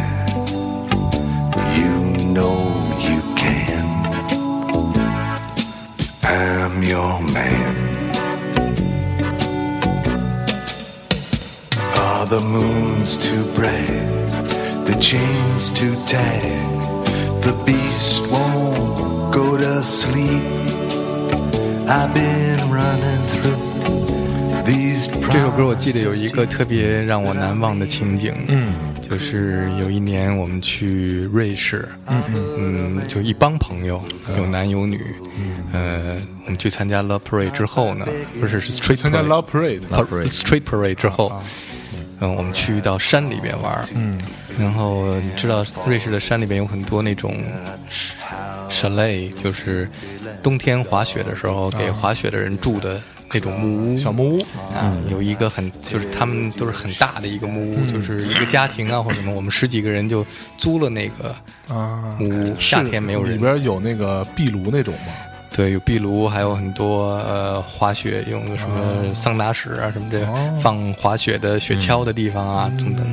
[6.87, 7.75] your man.
[11.95, 13.87] Are the moons too bright?
[14.85, 16.41] The chains too tight?
[17.41, 20.43] The beast won't go to sleep.
[21.89, 32.21] I've been running through these 这首歌我记得有一个特别让我难忘的情景，嗯，就是有一年我们去瑞士，嗯
[32.57, 34.01] 嗯，就一帮朋友，
[34.37, 35.01] 有男有女，
[35.73, 36.17] 呃，
[36.47, 38.07] 我们去参加 Love Parade 之后呢，
[38.39, 41.41] 不是是 Street 参加 Parade Love Parade，Parade Street Parade 之后，
[42.21, 44.17] 嗯，我们去到山里边玩，嗯，
[44.57, 47.35] 然后你知道瑞士的山里边有很多那种
[48.69, 49.89] chalet，就是
[50.41, 53.01] 冬天滑雪的时候给滑雪的人住的
[53.33, 54.41] 那种木屋，小木屋，
[54.73, 60.25] 啊，有一个很就是他们都是很大的一个木屋，就是一个家庭啊或者什么，我们十几个人就
[60.57, 61.35] 租了那个
[61.67, 63.33] 啊，木屋，夏天没有人。
[63.33, 65.11] 里，边有那个壁炉那种吗？
[65.57, 70.23] 对，有壁炉，还有很多呃滑雪用的什么桑拿室啊什么这
[70.61, 73.03] 放滑雪的雪橇的地方啊等等。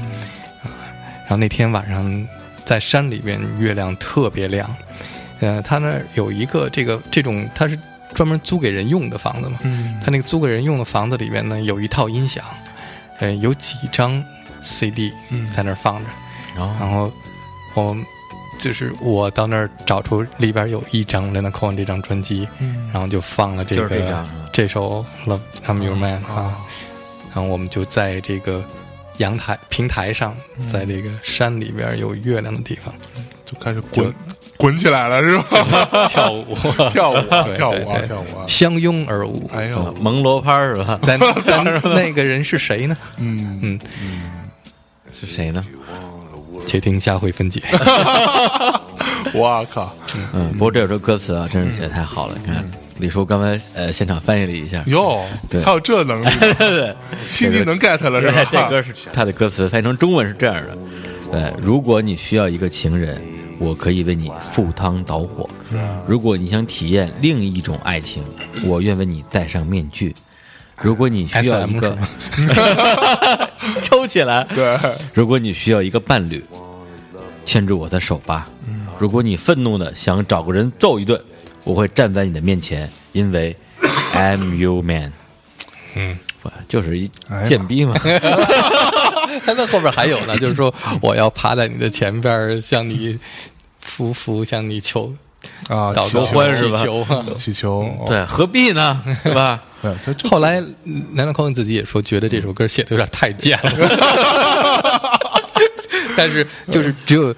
[0.63, 0.69] 啊
[1.23, 2.29] 然后那天晚上
[2.63, 4.71] 在山里边，月亮特别亮。
[5.41, 7.79] 呃，他那儿有一个这个这种，他是
[8.13, 9.59] 专门租给人用的房子嘛。
[9.63, 12.45] 嗯他那个租给人用的房子里面呢，有一套音响，
[13.21, 14.23] 呃，有几张
[14.61, 15.11] CD
[15.55, 16.11] 在那儿放着。
[16.55, 17.11] 然后然后
[17.73, 17.97] 我
[18.59, 26.57] 就是我到那儿找出里边有一张 Leonard Cohen 这张专辑，嗯然后就放了这个就是这张啊这首 Love I'm Your Man 啊，
[27.35, 28.65] 然后我们就在这个
[29.19, 30.35] 阳台平台上，
[30.67, 32.95] 在这个山里边有月亮的地方
[33.45, 34.15] 就开始滚
[34.57, 36.07] 滚起来了是吧？
[36.09, 36.57] 跳舞，
[36.91, 37.89] 跳舞跳舞
[38.39, 38.47] 啊！
[38.47, 39.51] 相拥而舞。
[39.53, 40.99] 哎呦，蒙罗拍是吧？
[41.03, 41.65] 但但
[41.95, 42.97] 那个人是谁呢？
[43.19, 44.23] 嗯嗯，嗯，
[45.13, 45.65] 是谁呢？
[46.75, 47.63] 且听下回分解。
[49.33, 49.95] 我靠，
[50.33, 52.35] 嗯，不过这首歌词啊，真是写的太好了。
[52.41, 55.63] 你看，李叔刚才呃现场翻译了一下，哟，对。
[55.63, 56.93] 还有这能力， 对，
[57.29, 58.45] 心机能 get 了是吧？
[58.51, 60.77] 这歌是他的歌词翻译成中文是这样的：
[61.31, 63.21] 对，如果你需要一个情人，
[63.61, 65.49] 我可以为你赴汤蹈火；
[66.09, 68.25] 如果你想体验另一种爱情，
[68.65, 70.13] 我愿为你戴上面具；
[70.83, 71.97] 如果你需要一个
[73.85, 74.77] 抽起来，对，
[75.13, 76.45] 如果你需要一个伴侣，
[77.45, 78.49] 牵住我的手吧。
[78.99, 81.21] 如果你愤怒的想找个人揍一顿，
[81.65, 83.57] 我会站在你的面前，因为
[84.15, 85.13] I'm your man。
[85.97, 87.11] 嗯，不就是一
[87.45, 87.95] 贱逼嘛？
[89.45, 93.19] 他 那后边还有呢，就是说我要趴在你的前边儿，向你
[93.85, 95.15] 匍匐，向你求
[95.69, 99.03] 啊，祷求婚是吧祈求啊祈求，哦，对，何必呢？
[99.23, 99.61] 对吧？
[100.31, 105.14] 后来，南南 Cohen 自己也说，觉得这首歌写的有点太贱了。
[106.17, 107.31] 但是，就是只有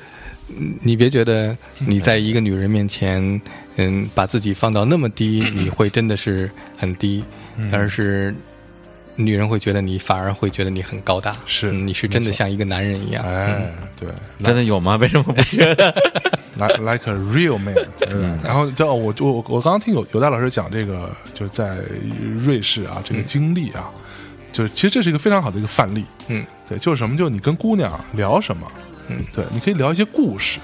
[0.48, 3.40] 嗯你别觉得你在一个女人面前，
[3.76, 7.24] 嗯，把自己放到那么低，你会真的是很低，
[7.72, 8.34] 而是
[9.16, 13.24] 女人会觉得你反而会觉得你很高大，是嗯你是真的像一个男人一样。
[13.24, 14.08] 哎，对
[14.44, 14.96] 真的有吗？
[14.96, 15.94] 为什么不觉得？
[16.58, 21.76] like like a real man， 对吧然后叫我我我刚刚听有有戴老师讲这个，就是在
[22.38, 23.90] 瑞士啊这个经历啊，
[24.56, 28.66] 就是其实这是一个非常好的一个范例，嗯，对，就是什么，就是你跟姑娘聊什么，
[29.08, 30.58] 嗯，对，你可以聊一些故事，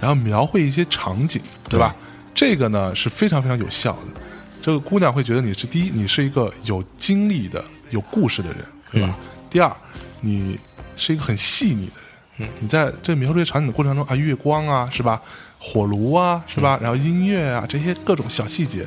[0.00, 1.94] 然后描绘一些场景，对吧？
[2.34, 4.20] 这个呢是非常非常有效的。
[4.60, 8.58] 这个姑娘会觉得你是第一，你是一个有经历的、有故事的人，
[8.90, 9.14] 对吧？
[9.48, 9.72] 第二，
[10.20, 10.58] 你
[10.96, 11.92] 是一个很细腻的
[12.38, 12.48] 人。
[12.48, 15.22] 嗯，你在这描述这场景的过程中啊，月光啊，是吧？
[15.60, 16.76] 火炉啊，是吧？
[16.82, 18.84] 然后音乐啊，这些各种小细节，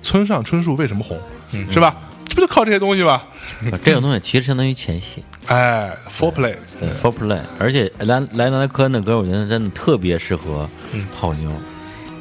[0.00, 1.20] 村上春树为什么红，
[1.52, 1.94] 嗯是吧？
[2.40, 3.22] 就靠这些东西吗？
[3.84, 7.38] 这种东西其实相当于前戏，哎，foreplay，对，for play。
[7.58, 10.68] 而且莱莱纳科恩的歌，我觉得真的特别适合
[11.18, 11.50] 泡妞。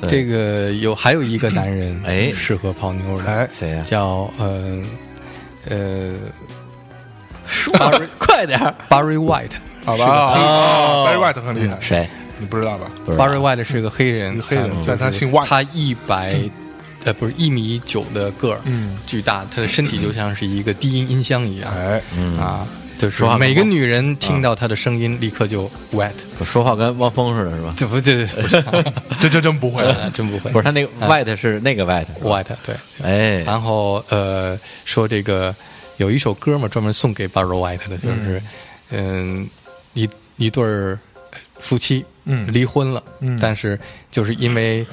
[0.02, 3.84] 对这个有还有一个男人哎适合泡妞的，哎，谁呀？
[3.86, 4.82] 叫呃
[5.70, 6.14] 呃
[7.48, 7.74] 说
[8.18, 9.54] 快点儿！Barry White。
[9.86, 12.10] 好吧哦，Barry White 很厉害，谁？
[12.40, 12.86] 你不知道吧？
[13.06, 16.38] 不知道 Barry White 是个黑人，一个黑人啊但他姓 White 他一百
[17.06, 18.98] 呃不是一米九的个儿，嗯。
[19.08, 21.72] 巨大，他的身体就像是一个低音音箱一样。
[21.76, 26.12] 哎，嗯，啊，就是说话每个女人听到他的声音立刻就 wet，
[26.46, 27.74] 说话跟汪峰似的，是吧？
[27.78, 28.64] 这不这不是，
[29.20, 35.56] 这 这真不会，呃 真不会，不是，他那个 white 是那个 white，white 对，哎，然后呃说这个
[35.98, 38.42] 有一首歌嘛，专门送给 Barry White 的，就是
[38.92, 39.50] 嗯
[39.94, 40.08] 一
[40.38, 41.00] 一对儿
[41.60, 42.06] 夫妻。
[42.32, 43.80] 嗯离婚了，嗯但是
[44.12, 44.86] 就是因为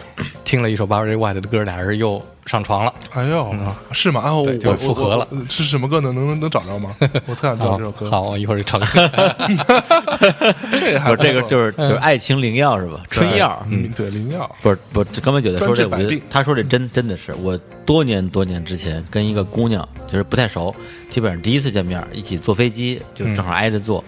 [0.42, 2.94] 听了一首 Barry White 的歌，俩人又上床了。
[3.12, 3.55] 哎呦，
[3.92, 4.22] 是吗？
[4.22, 6.00] 啊，我对就复合了我我是什么歌？
[6.00, 6.96] 呢能能能找着吗？
[7.26, 8.11] 我特想知道这首歌。
[8.11, 8.87] 好，我一会儿就唱 给
[9.52, 9.59] 你。
[10.79, 13.02] 这个还不是这个就是就是爱情灵药是吧？
[13.11, 20.74] 春药，嗯，对，灵药，不是不是，刚才觉得说这，我觉得他说这真真的是我多年多年之前跟一个姑娘就是不太熟，
[21.11, 24.02] 基本上第一次见面一起坐飞机，就正好挨着坐。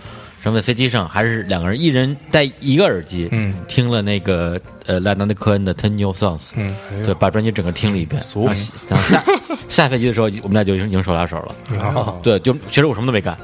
[0.48, 8.18] 然后在飞机上还是两个人，一人戴一个耳机，嗯，听了那个呃莱纳德科恩的《Ten New Songs》，嗯，对，把专辑整个听了一遍。
[8.22, 8.46] 俗。
[8.46, 8.62] 然后
[9.10, 9.22] 下
[9.68, 11.78] 下飞机的时候，我们俩就已经手拉手了。
[11.78, 13.36] 啊 对，就其实我什么都没干，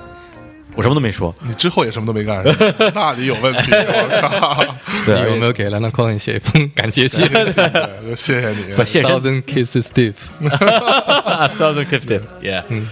[0.75, 1.35] 我什么都没说。
[1.41, 4.75] 你之后也什么都没干，是吧 那你有问题，我靠！
[5.07, 10.15] 对，你有没有给兰纳科恩写一封感谢信对谢谢你，不谢谢？Thousand kisses deep。
[11.59, 12.89] Thousand fifty，yeah，嗯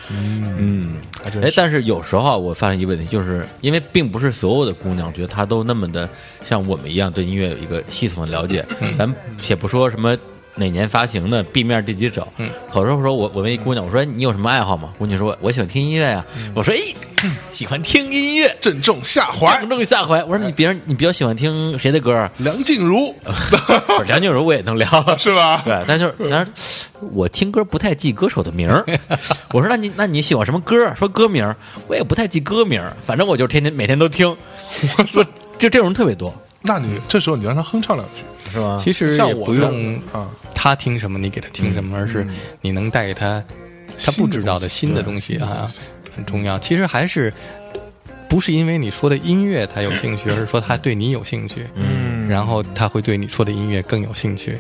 [0.59, 0.97] 嗯，
[1.43, 6.09] 哎，但是有时候啊，我发现一个问题，就是因为并不是所有的姑娘觉得她都那么的
[6.45, 8.65] 像我们一样对音乐有一个系统的了解，
[8.97, 10.17] 咱且不说什么。
[10.55, 12.27] 哪年发行的？B 面第几首？
[12.39, 14.93] 嗯，有时候说我我问一姑娘，我说你有什么爱好吗？
[14.99, 16.79] 姑娘说我我喜欢听音乐呀、我说哎，
[17.51, 19.59] 喜欢听音乐，正中下怀。
[19.61, 20.23] 正中下怀。
[20.25, 22.31] 我说你别人你比较喜欢听谁的歌啊？
[22.39, 23.15] 梁静茹
[24.07, 24.87] 梁静茹我也能聊，
[25.17, 25.63] 是吧？
[25.65, 26.53] 对，但就是，但是
[27.13, 28.85] 我听歌不太记歌手的名儿。
[29.53, 30.95] 我说那你那你喜欢什么歌？
[30.95, 34.29] 说歌名儿，我也不太记歌名儿，反正我就天天每天都听。
[34.99, 35.25] 我说
[35.59, 38.77] 就这种人特别多，那你这时候你让他哼唱两句，是吧？
[38.79, 42.27] 其实也不用啊，他听什么你给他听什么，而是
[42.61, 43.43] 你能带给他
[44.05, 45.67] 他不知道的新的东西啊，
[46.15, 46.59] 很重要。
[46.59, 47.33] 其实还是
[48.29, 54.57] 不是因为你说的音乐他有兴趣，而是说他对你有兴趣，嗯然后他会对你说的音乐更有兴趣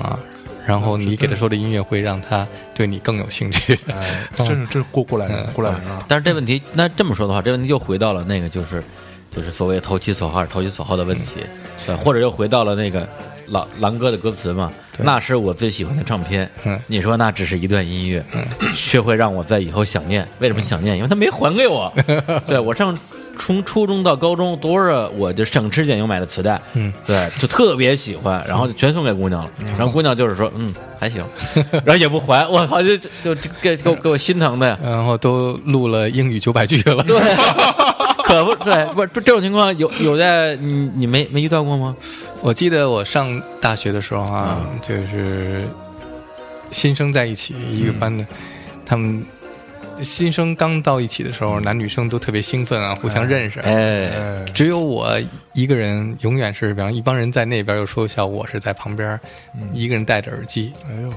[0.00, 0.18] 啊。
[0.64, 3.76] 然后你给他说的音乐会让他对你更有兴趣。
[3.88, 6.04] 哎，真是这是过过来人，嗯过来人啊！
[6.06, 8.80] 但是这问题，那这么说的话，这问题又回到了那个就是
[9.34, 11.40] 就是所谓投其所好，投其所好的问题，
[11.86, 13.06] 对，或者又回到了那个
[13.48, 16.50] 狼狼哥的歌词嘛，那是我最喜欢的唱片。
[16.64, 18.22] 嗯你说那只是一段音乐，
[18.76, 20.26] 却会让我在以后想念。
[20.40, 20.96] 为什么想念？
[20.96, 21.92] 因为他没还给我。
[22.46, 22.96] 对我上
[23.38, 29.50] 从初中到高中，多少我就省吃俭用买的磁带，嗯，对，就特别喜欢，然后就全送给姑娘了。
[29.78, 31.24] 然后姑娘就是说，嗯，还行，
[31.84, 34.78] 然后也不还，我操，就就就给给我给我心疼的呀。
[34.82, 37.02] 然后都录了英语九百句了。
[37.04, 37.18] 对，
[38.32, 41.94] 可不对，不这这种情况有有在你你没没遇到过吗？
[42.40, 45.68] 我记得我上大学的时候啊，就是
[46.70, 48.26] 新生在一起一个班的，
[48.86, 49.22] 他们
[50.00, 53.60] 新生刚到一起的时候，男女生都特别兴奋啊，互相认识。
[53.60, 55.12] 哎，哎，只有我
[55.52, 59.20] 一个人，永远是，比方一帮人在那边又说笑，我是在旁边，
[59.74, 61.12] 一个人戴着耳机，哎呦，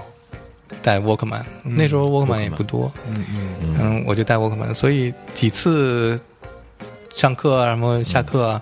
[0.83, 1.43] 戴 Walkman。
[1.63, 6.19] 那时候 Walkman 也不多，嗯嗯，嗯，我就戴 Walkman，所以几次
[7.15, 8.61] 上课啊，什么下课啊，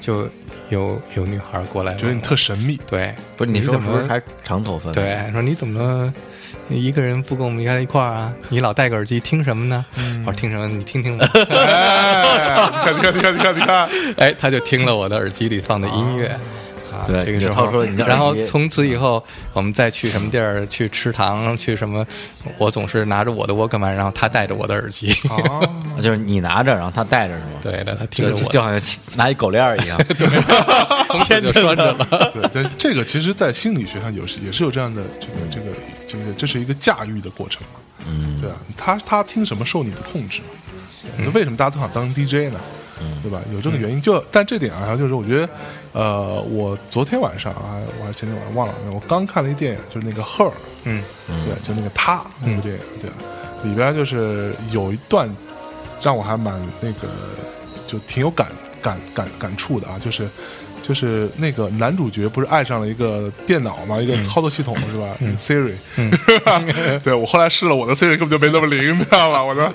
[0.00, 0.28] 就
[0.68, 6.12] 有有女孩过来，觉得你特神秘，对，不是你说怎么不是还长头发？，对，说你怎么
[6.68, 8.32] 一个人不跟我们在一块儿啊？
[8.48, 9.84] 你老戴个耳机听什么呢？
[9.96, 10.66] 嗯我说听什么？
[10.66, 11.28] 你听听吧。
[11.50, 16.36] 哎，你看，你看，你看，你看，你看， 哎，他就听了我的耳机里放的音乐。
[16.96, 22.04] 啊，对这个时候然后从此以后，我们再去什么地儿，去吃糖，去什么，
[22.58, 25.14] 我总是拿着我的 Walkman，然后他带着我的耳机。
[25.28, 25.68] 哦，
[26.02, 27.60] 就是你拿着，然后他带着是吗？
[27.62, 28.80] 对的，他听着我，就就好像
[29.14, 29.98] 拿一狗链儿一样。
[30.16, 30.26] 对
[31.06, 32.30] 从此就拴着了。
[32.32, 35.66] 对，但这个其实，在心理学上有是也是有这样的这个这个
[36.06, 37.80] 这个，这是一个驾驭的过程嘛。
[38.08, 40.40] 嗯，对啊，他他听什么受你的控制
[41.32, 42.60] 为什么大家都想当 DJ 呢？
[43.22, 43.40] 对吧？
[43.52, 44.00] 有这个原因。
[44.00, 45.48] 就但这点啊，就是我觉得，
[45.96, 50.50] 呃，我昨天晚上啊，我还是前天晚上忘了，我刚看了一电影，就是那个《Her》，
[50.84, 53.10] 嗯，对，就那个他那部电影，对，
[53.66, 55.34] 里边就是有一段
[56.02, 57.08] 让我还蛮那个，
[57.86, 58.48] 就挺有感
[58.82, 60.28] 感感感触的啊，就是
[60.86, 65.74] 就是那个男主角不是爱上了一个电脑嘛，一个操作系统、是吧、Siri，、
[67.02, 69.42] 对我后来试了，我的 Siri 根本就没那么灵，你知道吧？
[69.42, 69.72] 我的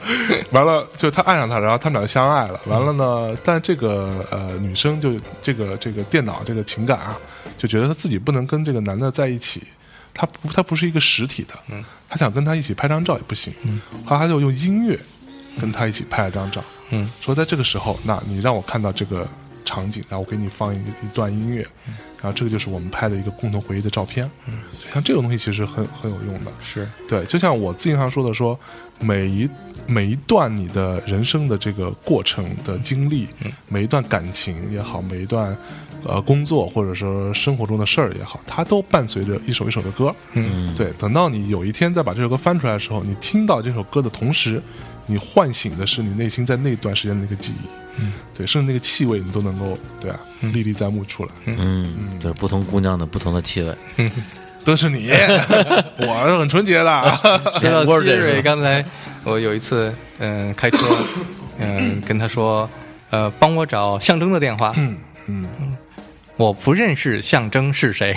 [0.52, 2.60] 完了，就他爱上他，然后他们俩就相爱了。
[2.66, 7.18] 完了呢，但这个呃女生就这个这个电脑这个情感啊，
[7.58, 9.62] 就觉得她自己不能跟这个男的在一起。
[10.14, 15.00] 他不，他不是一个实体的，嗯，他想跟他一起拍张照也不行，嗯，后来他就用音乐
[15.58, 19.26] 跟他一起拍了张照，嗯，说在这个时候，那你让我看到这个
[19.66, 21.62] 场景，然后我给你放一一段音乐，
[22.22, 24.60] 然后这个就是我们拍的一个共同回忆的照片，嗯，
[24.94, 26.90] 像这种东西其实很很有用的，是。
[27.08, 28.60] 对，就像我经常说的说，
[29.00, 29.50] 每一
[29.88, 33.28] 每一段你的人生的这个过程的经历，
[33.68, 35.56] 每一段感情也好，每一段
[36.06, 40.14] 呃工作或者说生活中的事儿也好，它都伴随着一首一首的歌。
[40.34, 44.62] 嗯，对，等到你有一天再把这首歌翻出来的时候，你听到这首歌的同时，
[45.12, 47.68] 你唤醒的是你内心在那段时间的那个记忆。
[47.98, 53.76] 嗯，对，甚至那个气味你都能够对啊历历在目出来，嗯，就是不同姑娘的不同的气味。
[54.64, 55.10] 都是你，
[55.98, 57.20] 我是很纯洁的。
[57.60, 58.86] 说到我是这 Siri，刚才
[59.24, 60.78] 我有一次嗯开车，
[61.60, 62.70] 嗯跟他说，
[63.10, 65.48] 呃帮我找象征的电话，嗯嗯，
[66.38, 68.16] 我不认识象征是谁，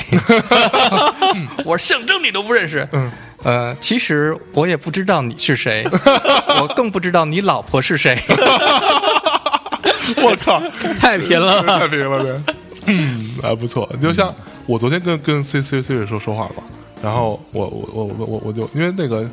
[1.65, 3.11] 我说象征你都不认识，嗯，
[3.45, 5.85] 呃，其实我也不知道你是谁，
[6.61, 8.19] 我更不知道你老婆是谁，
[10.23, 10.61] 我靠，
[10.99, 12.55] 太贫了，太平了，对，
[12.87, 13.89] 嗯，还不错。
[14.01, 14.35] 就像
[14.67, 16.63] 我昨天跟跟 C C C 说说话嘛，
[17.03, 19.29] 然后我我我我我我就因为那个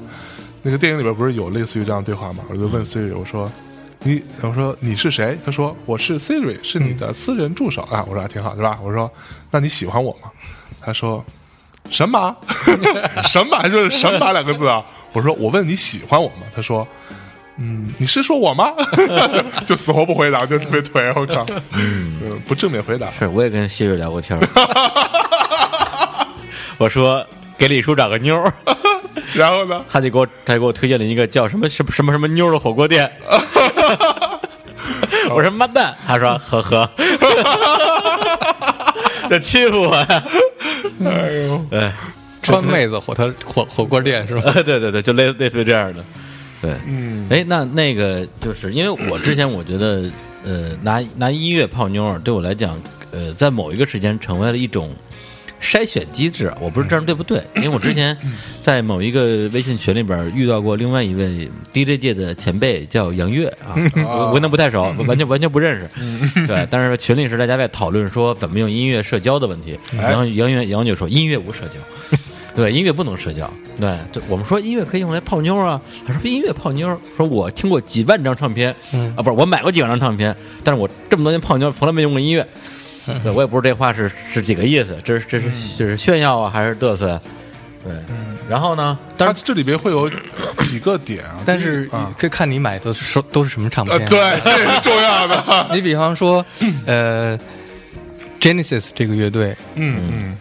[0.62, 3.50] 那个电影里边不是有类似于这样的对话嘛，我就问 Siri 我说
[4.04, 5.38] 你我说你是谁？
[5.46, 8.04] 他说我是 Siri，是你的私人助手、啊。
[8.10, 8.78] 我说还挺好，对吧？
[8.84, 9.10] 我说
[9.52, 10.30] 那你喜欢我吗？
[10.82, 11.24] 他说
[11.90, 12.36] 神马，
[13.26, 14.84] 神马就是 神马两个字啊？
[15.14, 16.44] 我说我问你喜欢我吗？
[16.56, 16.88] 他说。
[17.58, 18.72] 嗯，你是说我吗？
[19.68, 21.12] 就死活不回答，就特别颓。
[21.16, 23.12] 我靠，嗯，不正面回答。
[23.12, 24.42] 是，我也跟希瑞聊过天儿。
[26.78, 27.24] 我说
[27.60, 28.52] 给李叔找个妞儿，
[29.36, 29.84] 然后呢？
[29.88, 33.12] 他就给我他就给我推荐了一个叫什么什么什么什么妞儿的火锅店。
[35.30, 36.90] 我说妈蛋，他说呵呵，
[39.32, 40.24] 这欺负我呀！
[41.06, 41.94] 哎呦，哎，
[42.44, 44.52] 川妹子火锅火火锅店是吧？
[44.66, 46.04] 对对对，就类类似于这样的。
[46.62, 50.04] 对，嗯，哎，那那个就是因为我之前我觉得，
[50.44, 52.78] 呃，拿拿音乐泡妞儿对我来讲，
[53.12, 54.94] 呃，在某一个时间成为了一种
[55.62, 56.52] 筛选机制。
[56.60, 58.18] 我不知道这样对不对，因为我之前
[58.64, 65.90] 在某一个微信群里边遇到过另外一位 DJ 界的前辈，叫杨越啊，我我跟他不太熟，完全完全不认识。
[66.48, 71.80] 对， 但是群里是大家在讨论说怎么用音乐社交的问题，然后杨越杨越说音乐无社交。
[72.54, 73.50] 对，音乐不能社交。
[73.80, 75.80] 对，就我们说音乐可以用来泡妞啊。
[76.06, 78.76] 他说音乐泡妞，说我听过几万张唱片，
[79.16, 82.46] 啊，不是我买过几万张唱片，但是我这么多年泡妞从来没用过音乐。
[83.24, 85.48] 对，我也不知道这话是是几个意思，这是这是
[85.78, 87.20] 这是炫耀啊，还是嘚瑟？
[87.84, 87.92] 对，
[88.48, 88.98] 然后呢？
[89.18, 90.08] 它这里边会有
[90.64, 93.98] 几个点啊，但是啊，可以看你买的是都是什么唱片。
[93.98, 95.70] 呃，对，这是重要的。
[95.74, 96.46] 你比方说，
[96.86, 97.36] 呃
[98.40, 100.38] ，Genesis 这个乐队嗯嗯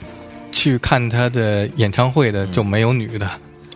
[0.53, 3.27] 去看他的演唱会的就没有女的，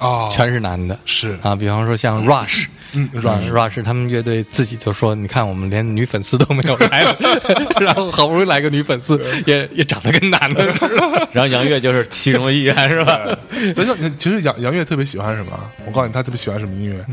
[0.05, 1.55] 啊，全是男的是啊。
[1.57, 2.67] 比方说像 Rush。
[2.97, 7.05] 嗯 Rush Rush 他们乐队自己就说：“你看，我们连女粉丝都没有来，
[7.81, 11.29] 然后好不容易来个女粉丝，也也长得跟男的似的。
[11.35, 13.19] 然后杨越就是其中的一员，是吧？
[13.75, 15.59] 等等，其实杨杨越特别喜欢什么？
[15.87, 17.05] 我告诉你，他特别喜欢什么音乐。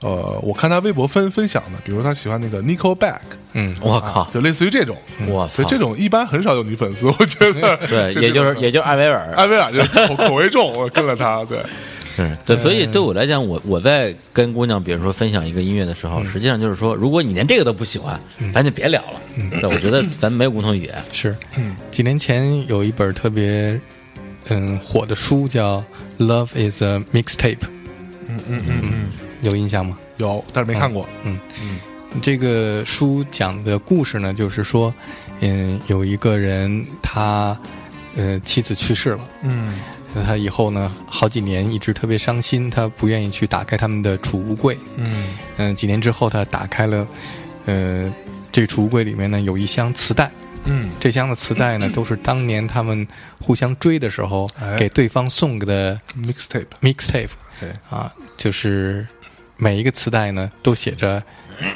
[0.00, 3.20] 呃，我看他微博分分享的，比如他喜欢那个 Nickelback，
[3.54, 4.94] 嗯，我靠，就类似于这种。
[5.28, 7.74] 我操所以这种一般很少有女粉丝，我觉得。
[7.86, 11.42] 对，也就是也就是艾薇儿，艾薇儿就是口口味重，我跟了他。
[11.46, 11.64] 对，
[12.14, 18.20] 是对，所以对我来讲，我我在跟姑娘，比如说分享一个音乐的时候，实际上就是说，如果你连这个都不喜欢，
[18.52, 19.20] 咱就别聊了。
[19.60, 20.94] 对，我觉得咱没有共同语言。
[21.12, 21.34] 是。
[21.90, 23.80] 几年前有一本特别
[24.48, 25.82] 嗯火的书叫
[26.24, 27.56] 《Love Is a Mixtape》，
[28.28, 28.92] 嗯嗯嗯嗯，
[29.40, 29.96] 有印象吗？
[30.18, 31.08] 有，但是没看过。
[31.24, 31.78] 嗯嗯
[32.20, 34.92] 这个书讲的故事呢，就是说，
[35.40, 37.58] 嗯，有一个人他
[38.16, 39.80] 呃妻子去世了，嗯
[40.14, 44.76] 那他以后呢好几年一直特别伤心，他不愿意去打开他们的储物柜。
[44.96, 45.28] 嗯。
[45.56, 47.06] 嗯，几年之后他打开了，
[47.66, 48.12] 呃，
[48.50, 50.30] 这储物柜里面呢有一箱磁带，
[50.64, 50.90] 嗯。
[51.00, 53.06] 这箱的磁带呢 都是当年他们
[53.40, 54.76] 互相追的时候哎。
[54.78, 57.70] 给对方送的，mixtape，mixtape 对。
[57.88, 59.06] 啊，就是
[59.56, 61.22] 每一个磁带呢都写着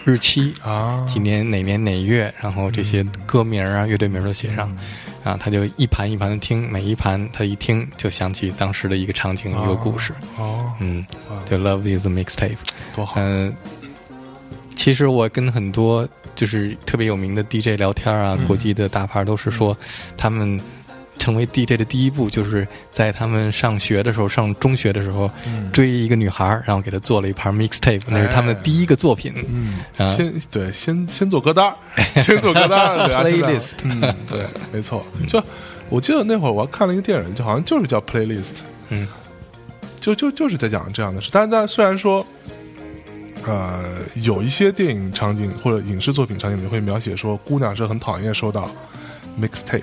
[0.05, 4.71] 日期啊，几年哪年哪月，然后这些歌名儿啊、乐队名儿都写上，
[5.25, 12.57] 啊，他就一盘一盘的听，每一盘他一听就想起当时的一个场景、一个故事，哦，嗯哇，就 Love is a mixtape，
[12.95, 13.15] 多好。
[13.17, 13.55] 嗯、
[14.75, 19.77] 其实我跟很多就是特别有名的 DJ 聊天啊，国际的大牌都是说
[20.17, 20.61] 他们。
[21.19, 25.31] 成为 DJ 的第一步，就是在他们上学的时候，上中学的时候，
[25.73, 29.33] 追一个女孩，然后给她做了一盘 mixtape，那是他们的第一个作品。
[29.49, 30.15] 嗯，啊。
[30.15, 31.75] 先对，先先做歌单，
[32.17, 35.05] 先做歌单 Playlist 嗯，对， 没错。
[35.27, 35.43] 就
[35.89, 38.59] 我记得那会儿我还看了一个电影，就好像就是叫 Playlist，
[38.91, 39.07] 嗯，
[40.01, 41.31] 就就就是在讲这样的事。
[41.33, 42.27] 但是但虽然说，
[43.47, 43.85] 呃，
[44.23, 48.69] 有一些电影场景或者影视作品场景里会描写说，姑娘是很讨厌收到
[49.41, 49.83] mixtape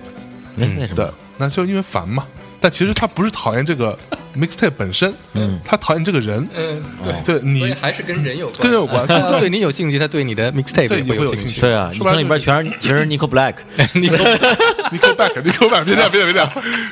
[0.57, 1.13] 为为什么？
[1.37, 2.25] 的，那就是因为烦嘛。
[2.59, 3.97] 但其实他不是讨厌这个
[4.37, 6.47] mixtape 本身，嗯，他讨厌这个人。
[6.55, 11.59] 嗯，对对你还是跟人有关跟人有关， 他对你有兴趣，他对你的 mixtape 也会有兴趣。
[11.59, 13.55] 对啊，你说白了听里边全是全是 Nico Black，
[13.93, 16.49] 你说 Nico Black，Nico Black，别这样别这样别这样，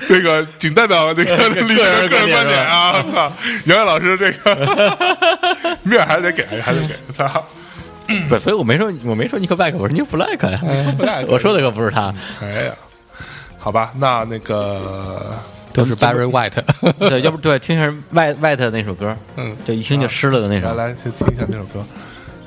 [0.10, 2.92] 这个仅代表这个李个人个人观点啊！
[2.98, 3.34] 我操，
[3.68, 7.46] 杨洋老师这个面还得给还得给，操！
[8.28, 10.60] 不，所以我没说我没说 Nico Black，我说 Nico Black 呀
[11.00, 12.14] ，Black 我说的可不是他。
[12.42, 12.74] 哎呀，
[13.64, 15.36] 好吧，那那个
[15.72, 16.64] 都是 Barry White，
[17.08, 20.68] 对，要不对，听一下 White White 那首歌，嗯，就一听就湿了的那首。
[20.74, 21.86] 来来先听一下那首歌，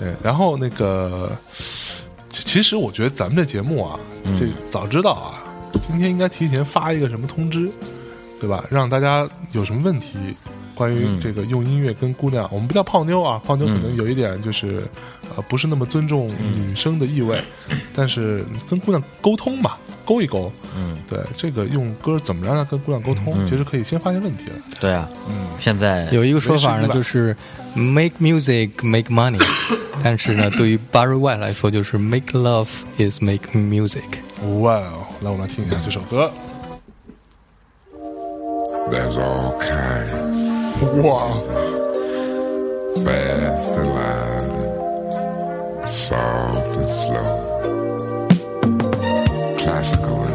[0.00, 1.30] 对，然后那个
[2.28, 3.98] 其其实我觉得咱们这节目啊，
[4.36, 5.38] 这早知道啊，
[5.86, 7.70] 今天应该提前发一个什么通知，
[8.40, 8.64] 对吧？
[8.68, 10.18] 让大家有什么问题，
[10.74, 14.86] 关于嗯这个用音乐跟姑娘，我们不叫泡妞啊，泡妞可能有一点就是、
[15.36, 17.42] 呃不是那么尊重女生的意味，
[17.94, 19.72] 但是跟姑娘沟通嘛，
[20.04, 27.36] 勾一勾，嗯，对这个用歌怎么让她跟姑娘沟通，嗯其实可以先发现问题了，对啊，嗯，现在有一个说法呢，就是
[27.74, 29.42] make music make money，
[30.04, 32.68] 但是呢，对于 Barry White 来说，就是 make love
[32.98, 34.02] is make music。
[34.60, 36.30] 哇哦，来我们来听一下这首歌
[38.90, 40.43] ，There's all kinds,
[40.84, 41.32] 哇
[43.04, 44.50] ，fast and loud,
[45.86, 47.30] soft and slow,
[49.56, 50.33] classical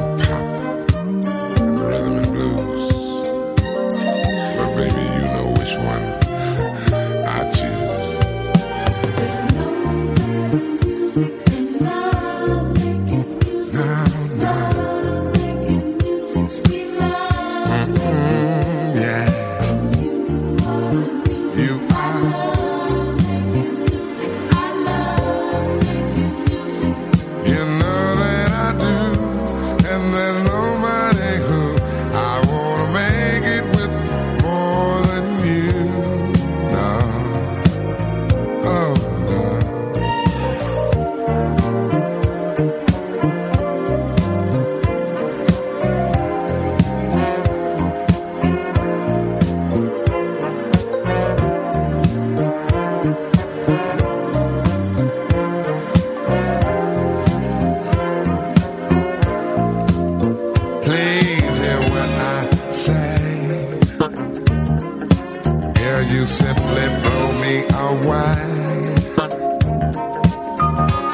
[66.12, 68.36] you simply blow me away.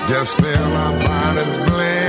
[0.07, 2.04] Just feel my body's blend.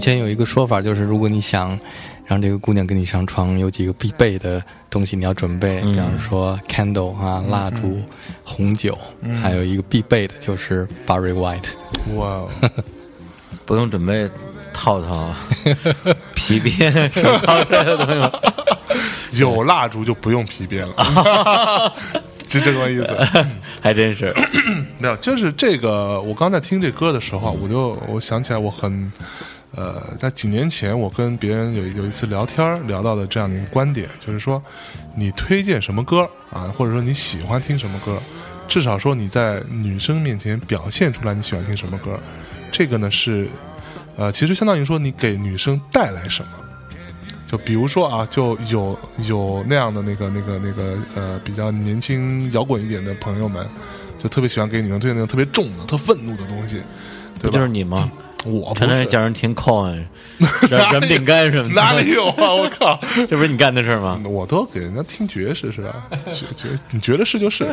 [0.00, 1.78] 前有一个说法，就是如果你想
[2.26, 8.00] 让这个姑娘跟你上床，有几个必备的东西你要准备，比方说 candle 啊、蜡烛、
[8.42, 8.96] 红酒，
[9.42, 11.68] 还有一个必备的就是 Barry White。
[12.16, 12.48] 哇哦，
[13.66, 14.28] 不用准备
[14.72, 15.28] 套套、
[16.34, 18.32] 皮鞭、什么的东西吗？
[19.38, 21.94] 有蜡烛就不用皮鞭了，
[22.48, 23.16] 是这个意思。
[23.80, 24.34] 还真是，
[24.98, 26.20] 没有，就是这个。
[26.20, 29.10] 我刚在听这歌的时候啊，我就我想起来，我很
[29.74, 34.60] 呃，在几年前我跟别人有有一次聊天聊到的这样的一个观点，就是说，
[35.14, 38.20] 你推荐什么歌啊，或者说你喜欢听什么歌，
[38.66, 42.18] 至少说你在女生面前表现出来你喜欢听什么歌，
[42.72, 43.48] 这个呢是
[44.16, 46.50] 呃，其实相当于说你给女生带来什么。
[47.46, 53.66] 就比如说啊，就有有那样的那个那个那个呃比较年轻摇滚一点的朋友们，
[54.22, 56.80] 就特别喜欢给女生推荐那种特别重的、特愤怒的东西，
[57.40, 57.56] 对吧？
[57.56, 58.08] 就是你吗？
[58.44, 59.54] 我不常常是叫人听
[60.70, 62.52] 软 饼干什么的，哪里有啊？
[62.54, 62.98] 我靠！
[63.28, 64.18] 这不是你干的事儿吗？
[64.24, 66.08] 我都给人家听爵士是吧？
[66.32, 67.66] 觉觉你觉得是就是，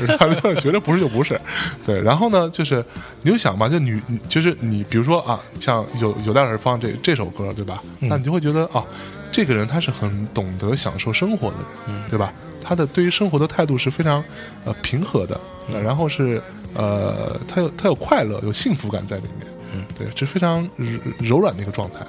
[0.59, 1.39] 觉得不是就不是。
[1.85, 2.83] 对，然后呢，就是
[3.21, 7.81] 你就想吧，就女，你就是你，比如说啊，像有有代老师放这这首歌，对吧？
[7.99, 8.83] 那你就会觉得啊，
[9.31, 11.55] 这个人他是很懂得享受生活的
[11.87, 12.33] 人，对吧？
[12.61, 14.21] 他的对于生活的态度是非常
[14.65, 15.39] 呃平和的，
[15.71, 16.41] 呃然后是
[16.73, 19.47] 呃，他有他有快乐，有幸福感在里面，
[19.77, 21.99] 嗯，对，这非常柔柔软的一个状态。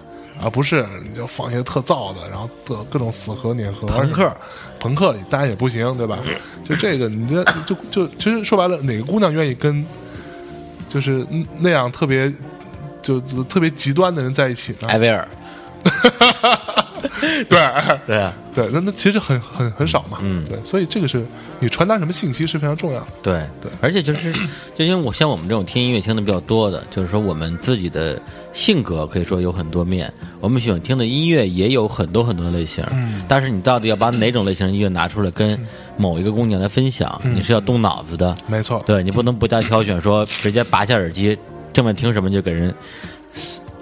[0.41, 4.33] 而不是你就放一些特燥的，然后的各种死核碾核朋克，
[4.79, 6.17] 朋克里当然也不行，对吧？
[6.65, 9.85] 就这个，你这就就其实说白了，哪个姑娘愿意跟
[10.89, 11.27] 就是
[11.59, 12.33] 那样特别
[13.03, 14.87] 就特别极端的人在一起呢？
[14.87, 15.29] 艾薇儿，
[17.49, 17.59] 对
[18.07, 21.25] 对啊，对，那那其实很很很少嘛，嗯对，所以这个是
[21.61, 23.07] 你传达什么信息是非常重要的。
[23.23, 24.33] 对对而且就是，
[24.77, 28.21] 就因为我像我们这种听音乐听的比较多的，就是说我们自己的
[28.53, 32.85] 性格可以说有很多面，我们喜欢听的音乐也有很多很多类型。
[32.93, 35.59] 嗯，但是你到底要把哪种类型的音乐拿出来跟
[35.97, 38.35] 某一个姑娘来分享，你是要动脑子的。
[38.47, 41.37] 没错，对你不能不加挑选，说直接拔下耳机，
[41.73, 42.75] 正面听什么就给人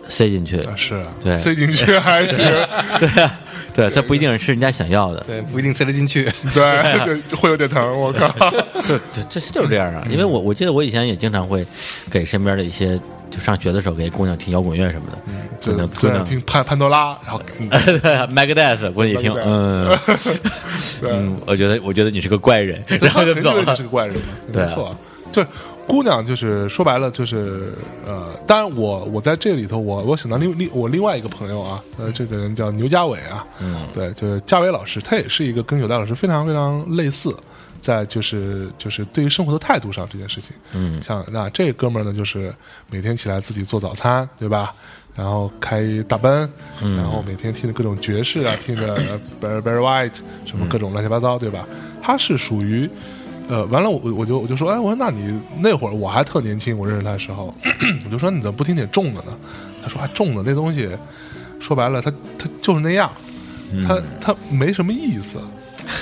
[0.08, 0.60] 塞塞进去。
[0.76, 2.38] 是啊对塞进去还行，
[2.98, 3.38] 对啊，
[3.74, 5.20] 对，它不一定是人家想要的。
[5.26, 6.24] 对，不一定塞得进去。
[6.54, 8.28] 对对，会有点疼，我靠，
[8.86, 10.06] 对对，这就是这样啊。
[10.10, 11.64] 因为我我记得我以前也经常会
[12.10, 12.98] 给身边的一些，
[13.30, 15.18] 就上学的时候给姑娘听摇滚乐什么的，
[15.60, 17.68] 就姑娘姑娘听潘潘多拉，然后嗯
[18.34, 19.98] Megadeth，估计一听，嗯
[21.02, 23.82] 嗯，我觉得我觉得你是个怪人，然后就走了你是。
[23.82, 24.16] 个怪人
[24.52, 24.96] 没错，
[25.32, 25.48] 就是
[25.86, 27.72] 姑娘，就是说白了，就是
[28.04, 37.34] 呃，当然我我在这里头，我我想到另另我另外一个朋友啊，呃，这个人叫牛家伟啊，嗯，对，就是嘉伟老师，他也是一个跟有代老师非常非常类似，
[37.80, 41.00] 在就是就是对于生活的态度上这件事情，嗯。
[41.00, 42.52] 像那这哥们儿呢，就是
[42.90, 44.74] 每天起来自己做早餐，对吧？
[45.14, 46.50] 然后开一大奔，
[46.82, 46.96] 嗯。
[46.96, 51.66] 然后每天听着各种爵士啊，听着呃 Barry Barry White 什么各种乱七八糟，对吧？
[52.02, 52.88] 他是属于，
[53.48, 57.54] 呃，完了我我我就我就说，哎，我说那你那会儿我还特年轻，我认识他的时候，
[58.04, 59.36] 我就说你怎么不听点重的呢？
[59.82, 60.88] 他说，还重的那东西，
[61.60, 63.10] 说白了，他他就是那样，
[63.86, 65.38] 他他没什么意思。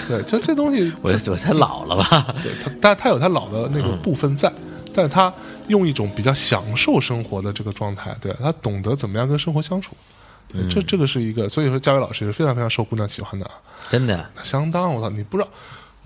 [0.08, 2.34] 对，就这东西，我我才老了吧？
[2.42, 4.50] 对他，但他有他老的那个部分在，
[4.94, 5.32] 但是他
[5.68, 9.94] 用一种比较享受生活的这个状态，对他懂得怎么样跟生活相处。
[10.48, 13.52] 对这这个是一个，所以说嘉伟老师是非常非常受姑娘喜欢的啊，
[13.90, 15.48] 真的，相当我操，你不知道，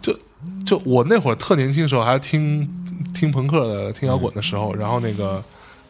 [0.01, 0.17] 就
[0.65, 2.69] 就我那会儿特年轻的时候，还听
[3.15, 5.43] 听朋克的、听摇滚的时候，然后那个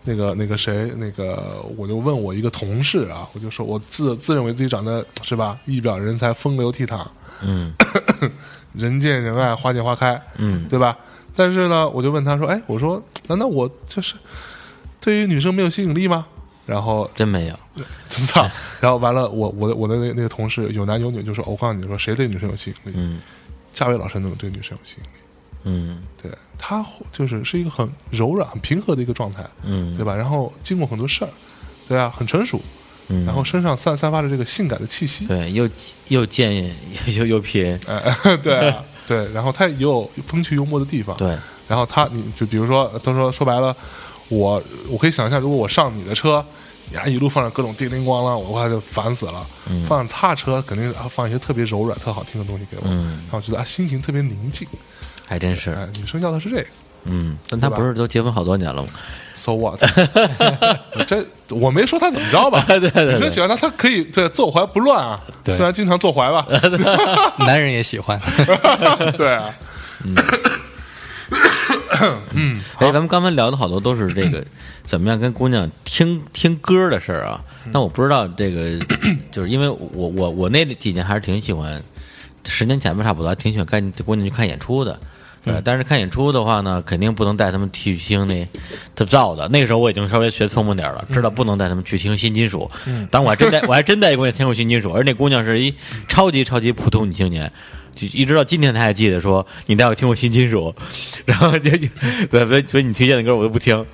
[0.05, 7.07] 那个那个谁，那个我就问我一个同事啊，我就说我自自认为自己长得是吧，一表人才，风流倜傥，
[7.43, 7.73] 嗯
[8.75, 10.97] 人见人爱，花见花开，嗯对吧？
[11.35, 14.15] 但是呢，我就问他说：“哎，我说难道我就是
[15.01, 16.27] 对于女生没有吸引力吗？”
[16.67, 17.59] 然后真没有。
[18.11, 18.45] 操，
[18.81, 22.97] 然后完了，我我的我的那那个同事有男有女，就说：“我告诉你说，谁对女生有吸引力？
[22.99, 23.21] 嗯
[23.79, 25.09] 嘉伟老师能对女生有吸引力。
[25.65, 26.03] 嗯。
[26.21, 30.17] 对他就是是一个很柔软、很平和的一个状态，嗯，对吧？
[30.17, 31.31] 然后经过很多事儿，
[31.87, 32.61] 对啊，很成熟，
[33.07, 33.25] 嗯。
[33.25, 35.69] 然后身上散散发着这个性感的气息，对，又
[36.09, 36.75] 又贱
[37.07, 38.03] 又又贫，哎，
[38.43, 41.29] 对啊，对，然后他也有风趣幽默的地方，对，
[41.69, 43.75] 然后他，你就比如说，他说说白了，
[44.29, 46.45] 我我可以想象，如果我上你的车，
[46.95, 49.47] 呀，一路放着各种叮叮咣啷，我快就烦死了。
[49.89, 54.67] 放上他车，肯定啊放一些特别柔软、特好听的东西给我，嗯让我觉得啊心情特别宁静。
[55.27, 55.71] 还真是。
[55.73, 56.67] 哎，女生要的是这个
[57.05, 58.89] 嗯，但他不是都结婚好多年了吗
[59.35, 59.79] ？，so what？
[61.07, 62.65] 这我没说他怎么着吧？
[62.69, 66.47] 对对对女生喜欢他，他可以对坐怀不乱啊，对虽然经常坐怀吧。
[67.47, 68.21] 男人也喜欢。
[69.17, 69.55] 对啊，
[71.89, 74.45] 哎，咱们刚才聊的好多都是这个
[74.85, 77.43] 怎么样跟姑娘听听歌的事儿啊。
[77.73, 78.79] 那我不知道这个，
[79.31, 81.83] 就是因为我我我那几年还是挺喜欢，
[82.47, 84.99] 十年前吧差不多，还挺喜欢跟姑娘去看演出的。
[85.45, 88.47] 对，但是看演出的话呢，肯定不能带他们去听那
[88.95, 89.49] 特燥的。
[89.49, 92.69] 那个时候我已经稍微学聪明点儿了，知道不能带他们去听新金属。
[92.87, 95.73] 嗯，但我还真带， 我还真带一姑娘听过新金属，而那姑娘是一
[96.09, 97.51] 超级超级普通女青年。
[97.99, 100.73] 就一直到今天，他还记得说你带我听过新金属，
[101.27, 101.71] 然后就
[102.31, 103.85] 对，所以所以你推荐的歌我都不听，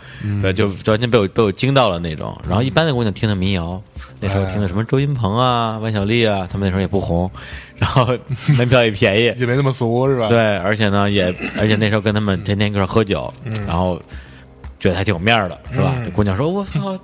[0.42, 2.38] 对，就就完全被我被我惊到了那种。
[2.46, 3.82] 然后一般的姑娘听的民谣，
[4.20, 7.30] 那时候听的什么周云鹏啊、万晓利啊，他们那时候也不红，
[7.76, 8.06] 然后
[8.58, 10.28] 门票也便宜， 也没那么俗是吧？
[10.28, 13.32] 对，而且呢，也而且那时候跟他们天天一块喝酒，
[13.66, 13.98] 然后
[14.78, 15.94] 觉得还挺有面儿的，是吧？
[16.04, 16.98] 这姑娘说：“我操，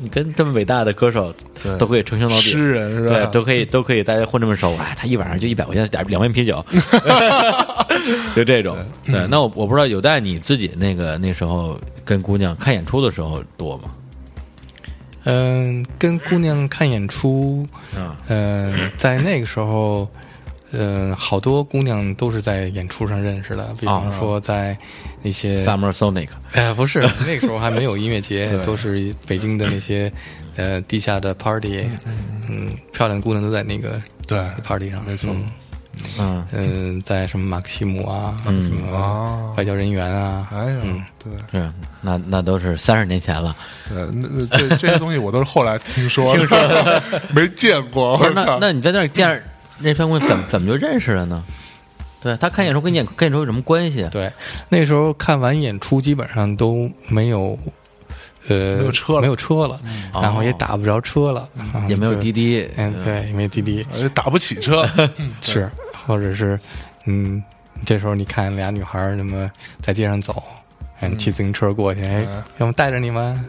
[0.00, 1.34] 你你跟这么伟大的歌手
[1.78, 3.14] 都可以称兄道弟，诗人是吧？
[3.14, 6.64] 对，都可以都可以，大家混这么熟，哎，他一晚上就一百块钱点两瓶啤酒，
[8.34, 8.76] 就这种。
[9.04, 13.90] 对，那我我不知道有带你自己那个那时候跟姑娘看演出的时候多吗？
[15.24, 20.08] 嗯，跟姑娘看演出，啊，嗯，在那个时候，
[20.72, 24.76] 嗯，好多姑娘都是在演出上认识的，比方说在
[25.22, 30.12] 那些 Summer Sonic，哎，不是， 那个时候还没有音乐节，都是北京的那些
[30.56, 31.84] 呃地下的 party，
[32.48, 35.30] 嗯，漂亮的姑娘都在那个对，party 上，没错。
[35.32, 35.50] 嗯。
[36.18, 36.46] 嗯。
[36.52, 41.32] 嗯，在什么马克西姆啊，什么啊外交人员啊，哎呀嗯，对。
[41.60, 43.56] 是，那那都是三十年前了。
[43.88, 47.02] 对，那那这这些东西我都是后来听说的，
[47.34, 48.16] 没见过。
[48.16, 49.42] 不是，那那你在那儿见
[49.80, 51.44] 那票姑娘怎么 怎么就认识了呢？
[52.20, 54.02] 对他看演出跟演跟演出有什么关系？
[54.02, 54.32] 啊对，
[54.68, 57.58] 那时候看完演出基本上都没有。
[58.48, 59.78] 呃，没有车了没有车了，
[60.14, 64.88] 然后也打不着车了，啊也没有滴滴，嗯，对，也没有滴滴，哎打不起车，
[65.42, 65.70] 是，
[66.06, 66.58] 或者是，
[67.04, 67.42] 嗯，
[67.84, 69.50] 这时候你看俩女孩儿那么
[69.82, 70.42] 在街上走，
[71.00, 73.44] 嗯，骑自行车过去，哎嗯，要不带着你们，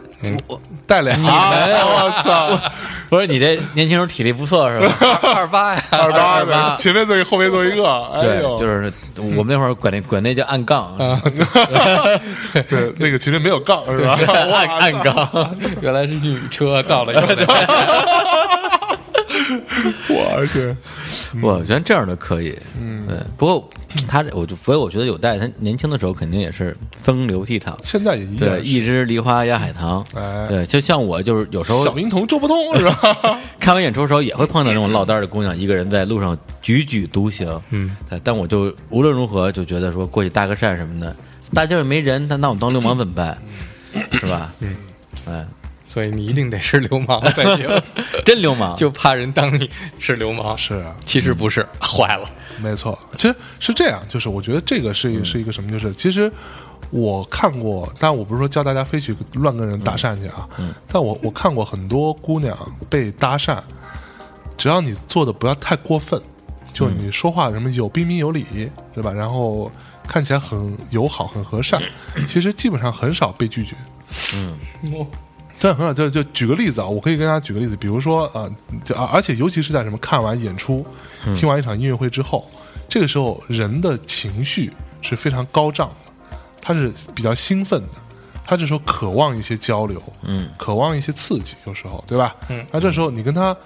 [0.46, 2.60] 我，带俩，你们我操，
[3.10, 4.94] 不是你这年轻时候体力不错是吧？
[5.34, 7.84] 二八呀，二八二八，前面坐一，后面坐一个，
[8.14, 10.94] 哎对，就是我们那会儿管那管那叫暗杠，
[12.68, 14.18] 对那个前面没有杠是吧？
[14.52, 15.54] 暗暗杠。
[15.80, 17.12] 原来是女车到了，
[20.08, 20.76] 我而且
[21.42, 23.16] 我觉得这样的可以，嗯，对。
[23.36, 23.70] 不过
[24.08, 32.98] 他这，我就所以我觉得有代他年轻的时候肯定也是风流倜傥，现在也一样对，，一枝梨花压海棠，哎对，就像我就是有时候小灵童周不通是吧？
[33.58, 41.14] 看完演出的时候也会碰到那种落单的姑娘，一个人在路上踽踽独行，嗯，对但我就无论如何就觉得说过去搭个讪什么的，
[41.52, 43.36] 大街上没人，他那我当流氓怎么办？
[44.12, 44.52] 是吧？
[44.60, 44.76] 嗯，
[45.26, 45.44] 哎，
[45.90, 47.68] 所以你一定得是流氓 才行，
[48.24, 49.68] 真流氓，就怕人当你
[49.98, 52.30] 是流氓，是啊，其实不是，坏了，
[52.62, 56.30] 没错，其实是这样，就是我觉得这个是一是一个什么，就是其实
[56.90, 60.48] 我看过，但我不是说教大家非去乱跟人搭讪去啊，
[60.86, 62.56] 但我我看过很多姑娘
[62.88, 63.58] 被搭讪，
[64.56, 66.22] 只要你做的不要太过分，
[66.72, 69.10] 就你说话什么有彬彬有礼，对吧？
[69.12, 69.68] 然后
[70.06, 71.82] 看起来很友好、很和善，
[72.28, 73.74] 其实基本上很少被拒绝。
[75.60, 75.92] 对，很好。
[75.92, 78.50] 就就举个例子啊，我可以跟大家举个例子，比如说啊，
[78.84, 80.84] 就而而且尤其是在什么看完演出、
[81.34, 82.48] 听完一场音乐会之后，
[82.88, 87.98] 这个时候人的情绪是非常高涨的，他是比较兴奋的，
[88.44, 92.34] 他这时候渴望一些交流，嗯，渴望一些刺激，有时候对吧？
[92.48, 93.56] 嗯，那这时候你跟他。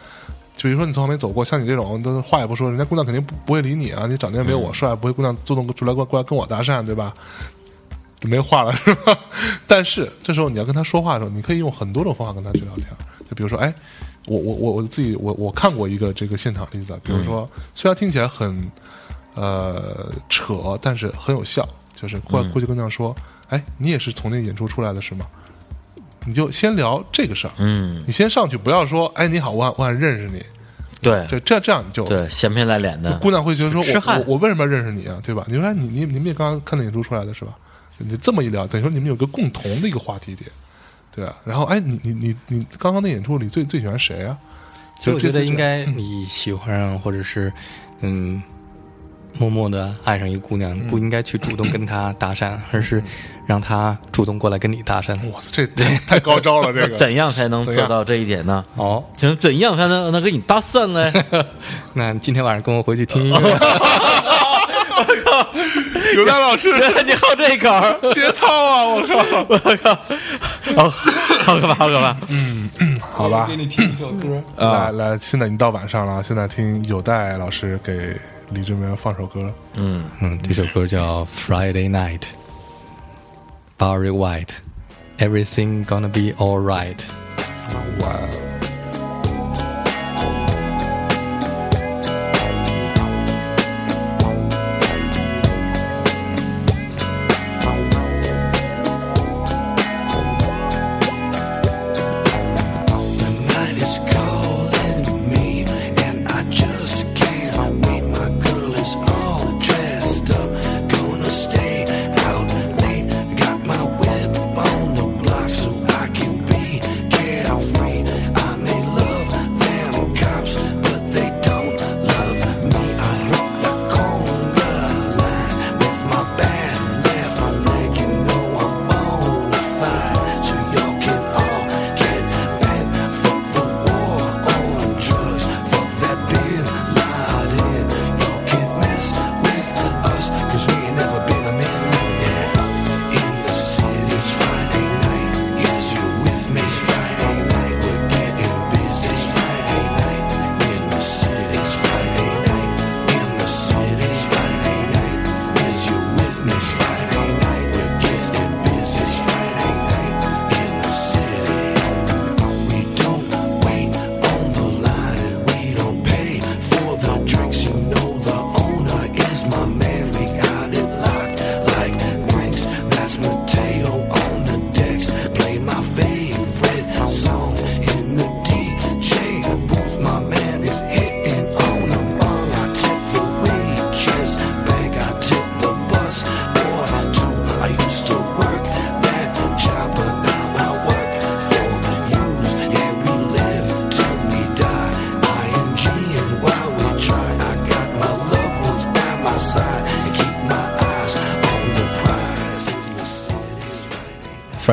[0.56, 4.06] 就比如说你从旁边走过，像你这种，都话也不说，人家姑娘肯定不不会理你啊！
[4.08, 7.12] 你长得也没有我帅，不会姑娘主动出来过过来跟我搭讪，对吧？
[8.28, 9.18] 没话了是吧？
[9.66, 12.86] 但是这时候你要跟他说话的时候，你可以用很多种方法跟他去聊天。
[13.28, 13.72] 就比如说，哎，
[14.26, 18.70] 我我我我自己我我看过一个这个现场例子，比如说，虽然听起来很
[19.34, 21.68] 呃扯，但是很有效。
[21.94, 23.14] 就是过来过去跟他说，
[23.48, 25.24] 哎，你也是从那个演出出来的是吗？
[26.26, 30.42] 你就先聊这个事儿，嗯，你先上去，不要说，哎，你好，我想我想认识你，
[31.00, 35.18] 对这这这样你就对，闲不下来脸的，姑娘会觉得说我我我为什么要认识你啊？
[35.22, 35.44] 对吧？
[35.46, 37.52] 你说哎你你你们也刚刚看那演出出来的是吧？
[37.98, 40.50] 你这么一聊，等于说你们有个共同的一个话题点，
[41.14, 41.34] 对啊。
[41.44, 44.36] 然后哎，你你你你刚刚那演出里最最喜欢谁啊？
[45.00, 47.52] 所以我觉得应该你喜欢上或者是
[48.00, 48.42] 嗯，
[49.38, 53.02] 默默的爱上一个姑娘，不应该去主动跟她搭讪，而是
[53.46, 55.16] 让她主动过来跟你搭讪。
[55.30, 58.64] 哇塞，这太太高招了，这个 怎样才能做到这一点呢？
[58.76, 61.12] 哦，请怎样才能能跟你搭讪呢？
[61.94, 63.58] 那今天晚上跟我回去听音乐。
[66.14, 66.72] 有丹老师
[67.04, 68.84] 你好这口儿， 节操啊！
[68.86, 69.94] 我靠， 我靠，
[70.76, 72.16] 好好可怕，好可怕。
[72.28, 74.28] 嗯好吧，给你听一首歌。
[74.56, 78.16] 来来，现在已经到晚上了，现在听有代老师给
[78.50, 79.52] 李志明放首歌。
[79.74, 82.20] 嗯，嗯，这首歌叫《Friday Night》
[83.78, 86.98] ，Barry White，Everything Gonna Be Alright。
[88.00, 88.18] 哇，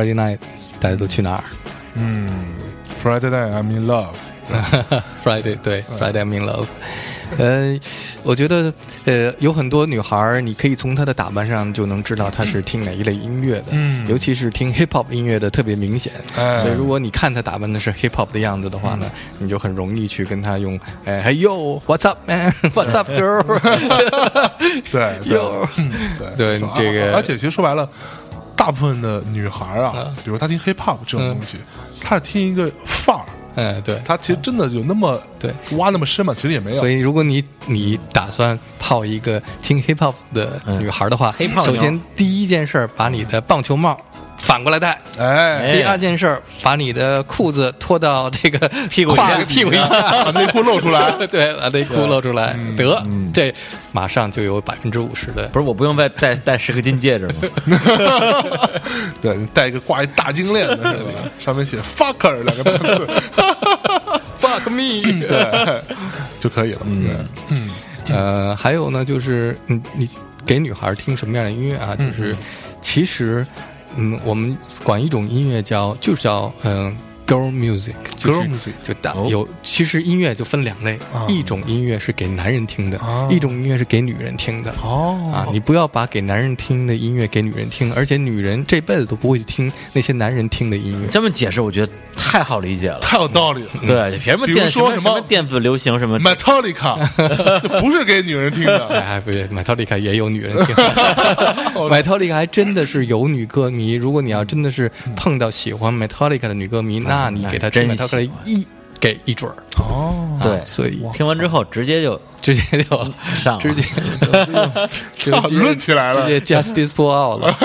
[0.01, 0.39] Friday Night，
[0.79, 1.43] 大家都去哪儿
[1.93, 2.27] 嗯
[3.03, 6.65] ，Friday night I'm in love，？Friday 对，Friday I'm in love。
[7.37, 7.79] 呃，
[8.23, 8.73] 我觉得
[9.05, 16.11] 呃，有很多女孩儿，你可以从她的打扮上就能知道她是听哪一类音乐的，嗯尤其是听 hip hop 音乐的特别明显。
[16.35, 19.05] 哎所以如果你看她打扮的是 hip hop 的样子的话呢，
[19.37, 23.43] 你就很容易去跟她用，哎，Hey yo，What's up man？What's up girl？
[24.91, 25.39] 对对
[26.35, 27.89] 对对这个而而且其实说白了，
[28.63, 31.57] 大部分的女孩啊，比如她听 hip hop 这种东西，
[31.99, 33.99] 她是听一个范儿，哎，对。
[34.05, 36.31] 她其实真的有那么对挖那么深嘛？
[36.31, 36.87] 其实也没有所。
[36.87, 41.33] 以，如果你你打算泡一个听 hip hop 的女孩的话，
[41.65, 43.99] 首先第一件事儿，把你的棒球帽
[44.41, 49.87] 反过来戴；哎，第二件事儿，把你的裤子脱到这个 屁股以下屁股以下，
[50.25, 51.11] 把内裤露出来。
[51.27, 53.01] 对，把内裤露出来，得，
[53.33, 53.53] 这
[53.91, 57.33] 马上就有百分之五十的不是我不用再戴戴十个金戒指吗？
[59.21, 60.93] 对，你戴一个挂一大金链子是吧？
[61.39, 63.07] 上面写 “fucker” 两个单词
[64.41, 65.25] ，fuck me。
[65.27, 65.81] 对，
[66.39, 66.81] 就可以了。
[66.95, 70.09] 对，呃，还有呢，就是你，你
[70.45, 71.95] 给女孩听什么样的音乐啊？
[71.95, 72.35] 就是
[72.81, 73.45] 其实，
[73.97, 76.95] 嗯，我们管一种音乐叫就叫嗯、
[77.27, 84.73] girl music，就是 Girl music 就大有其实音乐就分两类，啊一种音乐是给男人听的，啊一种音乐是给女人听的。
[84.83, 91.07] 哦啊，你不要把给男人听的音乐给女人听，而且女人这辈子都不会去听那些男人听的音乐。
[91.07, 92.99] 这么解释，我觉得太好理解了。
[92.99, 93.69] 太有道理了。
[93.85, 96.97] 对，什么比如电什说什么么电子流行什么，Metallica
[97.61, 100.75] 这不是给女人听的， 哎，不对，Metallica 也有女人听，
[101.75, 103.93] Metallica 还真的是有女歌迷。
[103.93, 108.65] 如果你要真的是碰到喜欢 Metallica 的女歌迷，那你给她听真 Metallica 一
[108.99, 109.55] 给一准儿。
[109.79, 113.03] 哦，对啊所以听完之后直接就直接就
[113.41, 113.83] 上了直接
[115.17, 116.39] 就讨论起来了直。
[116.39, 117.57] 接 Justice for All 了。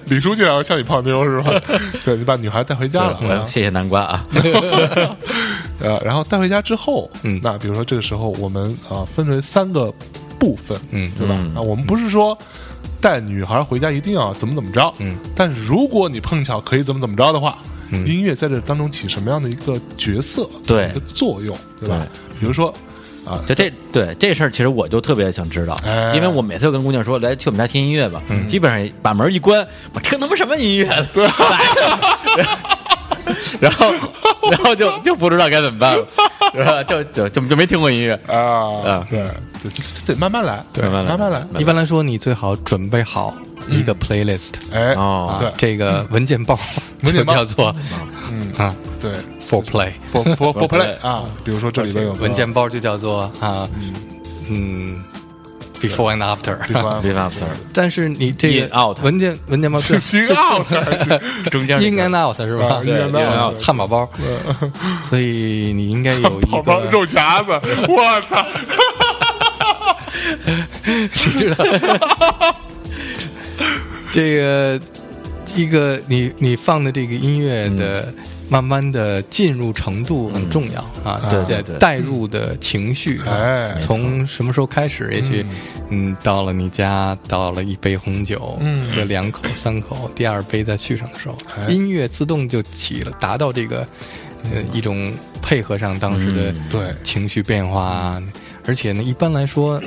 [0.06, 1.60] 李书记好像像你泡妞是吧？
[2.04, 4.26] 对你把女孩带回家了，谢谢南瓜啊。
[5.80, 9.92] 呃，然后带回家之后，嗯那比如说这个时候我们啊、分为三个
[10.38, 11.34] 部分，嗯对吧？
[11.38, 12.36] 嗯啊，我们不是说
[13.00, 17.58] 带女孩回家一定要怎么怎么着，嗯，但是如果你碰巧可以怎么怎么着的话，
[17.90, 20.90] 音乐在这当中起什么样的一个角色，对。
[20.90, 22.06] 一个作用，对吧？
[22.38, 22.72] 比如说
[23.24, 26.12] 啊，就这对这事儿，其实我就特别想知道，哎。
[26.14, 31.06] 因为我每次跟姑娘说来去我们家听音乐吧，基本上把门一关，我听他妈什么音乐？
[31.14, 31.26] 对，
[33.60, 33.92] 然后
[34.50, 36.06] 然后就就不知道该怎么办了，
[36.54, 38.14] 然后就就就就没听过音乐。
[38.26, 38.38] 啊
[38.84, 39.30] 啊，对，对，
[39.62, 43.34] 这这得慢慢来，对慢慢来慢慢来，一般来说，你最好准备好
[43.68, 46.58] 一个 playlist，哎，哦对啊，这个文件包
[47.02, 47.76] 文件包 就叫做
[48.30, 49.12] 嗯啊对
[49.48, 53.68] for play，，for for for play 啊，比如说这里边有个文件包就叫做啊
[54.50, 55.02] 嗯
[55.80, 57.46] before and after，before after.
[57.72, 61.20] 但是你这个 out 文件文件包最行 out 还是？
[61.50, 62.66] 中间 in and out 是吧？
[62.76, 64.08] 啊？，in and out 汉堡包，
[65.08, 67.50] 所以你应该有一个 肉夹子，
[67.88, 68.44] 我操！
[70.84, 71.08] 你
[71.38, 71.64] 知道，
[74.12, 74.80] 这个
[75.54, 78.12] 一个你你放的这个音乐的
[78.48, 81.76] 慢慢的进入程度很重要啊，对对对。
[81.78, 85.10] 带入的情绪，哎从什么时候开始？
[85.12, 85.44] 也许
[85.90, 88.86] 嗯，到了你家，到了一杯红酒，嗯。
[88.94, 91.68] 喝两口三口，第二杯再续上的时候，哎。
[91.70, 93.86] 音乐自动就起了，达到这个
[94.52, 96.82] 呃一种配合上当时的对。
[97.04, 98.22] 情绪变化啊，
[98.66, 99.80] 而且呢，一般来说，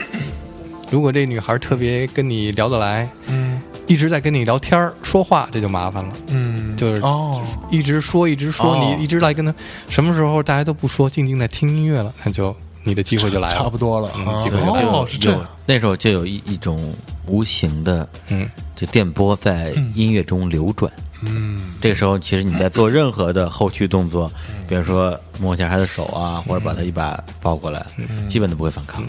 [0.89, 3.62] 如果这女孩特别跟你聊得来，嗯
[3.92, 6.14] 一直在跟你聊天儿说话，这就麻烦了。
[6.30, 8.96] 嗯，就是哦，一直说，一直说，哦。
[8.98, 9.54] 你一直来跟他，
[9.89, 13.56] 什么时候大家都不说，静静在听音乐了，那就你的机会就来了。
[13.56, 14.10] 差不多了。
[14.16, 16.94] 嗯啊基本就上哦，是这有样，那时候就有一一种
[17.28, 20.89] 无形的嗯，就电波在音乐中流转。
[21.20, 21.74] 嗯。
[21.82, 24.32] 这个时候，其实你在做任何的后续动作，
[24.70, 27.86] 比如说摸一下他的手啊，或者把他一把抱过来，
[28.30, 29.04] 基本都不会反抗。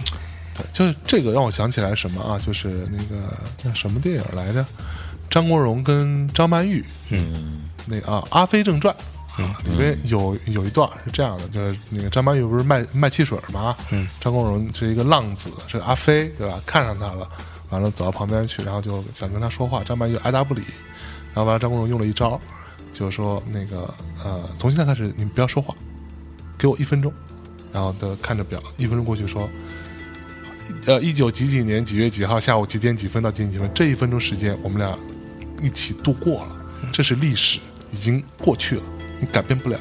[0.56, 2.38] 对，就是这个让我想起来什么啊？
[2.38, 4.64] 就是那个那什么电影来着？
[5.30, 8.94] 张国荣跟张曼玉嗯那个啊，《阿飞正传》
[9.42, 16.60] 啊，里面有有一段是这样的，就是那个张曼玉不是卖卖汽水吗，嗯，张国荣是一个浪子，是个阿飞，对吧？
[16.66, 17.26] 看上他了，
[17.70, 20.60] 完了走到旁边去，然后就想跟他说话，张曼玉爱答不理，
[21.32, 22.38] 然后完了张国荣用了一招，
[22.92, 23.92] 就是说那个
[24.22, 25.74] 呃，从现在开始你们不要说话，
[26.58, 27.10] 给我一分钟，
[27.72, 29.48] 然后他看着表，一分钟过去说。
[30.86, 34.98] 呃，一九几几年几月几号下午几点几分到几点几分，这一分钟时间我们俩
[35.62, 36.56] 一起度过了，
[36.92, 37.60] 这是历史，
[37.92, 38.82] 已经过去了，
[39.20, 39.78] 你改变不了，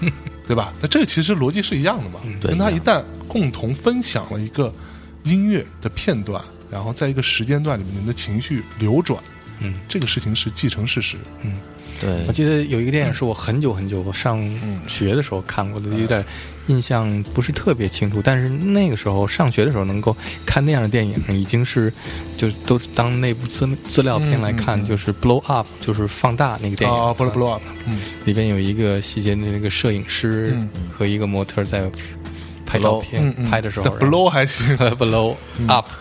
[0.46, 0.72] 对吧？
[0.80, 2.20] 那这个其实逻辑是一样的嘛。
[2.40, 4.72] 跟他一旦共同分享了一个
[5.24, 9.22] 音乐的片段，然后在一个时间段里面，你们的情绪流转，
[9.60, 11.16] 嗯，这个事情是既成事实。
[12.00, 12.24] 对。
[12.26, 14.38] 我，记得有一个电影是我很久很久我上
[14.86, 16.24] 学的时候看过的，有点
[16.68, 21.92] 印象不是特别清楚，但是那个时候上学的时候能够看那样的电影，已经是
[22.36, 27.98] 就都是当内部资资料片来看，就是 blow up，就是放大那个电影哦，blow blow up，嗯。
[28.24, 31.90] 里边有一个细节，那个摄影师嗯和一个模特在
[32.66, 35.34] 拍照片嗯嗯，拍的时候这 blow 还行，blow
[35.66, 35.94] up，呃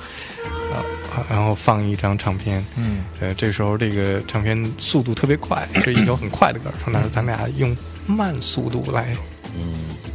[1.29, 6.69] 然后放一张唱片，嗯呃，这时候这个唱片速度特别快， 是一首很快的歌。
[6.83, 9.13] 说那咱俩用慢速度来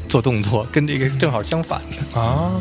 [0.08, 2.20] 做动作，跟这个正好相反的。
[2.20, 2.52] 啊，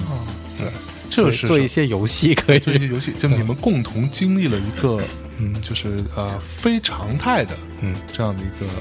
[0.58, 0.68] 对，
[1.10, 2.60] 这是做一些游戏可以。
[2.60, 5.02] 做一些游戏，就你们共同经历了一个，
[5.38, 8.72] 嗯就是呃非常态的嗯这样的一个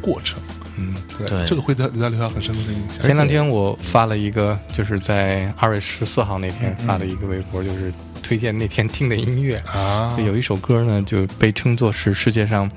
[0.00, 0.38] 过程。
[0.76, 0.94] 嗯。
[1.18, 3.02] 对，对这个会在留下留下很深刻的印象。
[3.02, 7.92] 前两天我发了一个，就是在二月十四号那天发了一个微博，就是
[8.22, 9.56] 推荐那天听的音乐。
[9.72, 12.70] 啊，就有一首歌呢，就被称作是世界上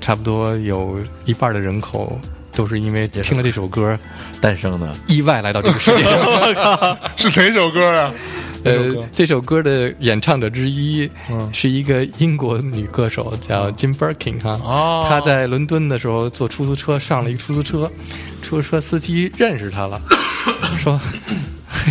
[0.00, 2.18] 差不多有一半的人口
[2.52, 3.98] 都是因为听了这首歌
[4.40, 6.98] 诞生的意外来到这个世界上。
[7.16, 8.12] 是哪首歌啊？
[8.64, 14.58] 呃，这首歌的演唱者之一嗯是一个英国女歌手，叫 Jim Birkin 哈。
[14.64, 17.88] 哦她在伦敦的时候坐出租车，上了一个出租车，
[18.42, 20.00] 出租车司机认识她了，
[20.78, 21.00] 说，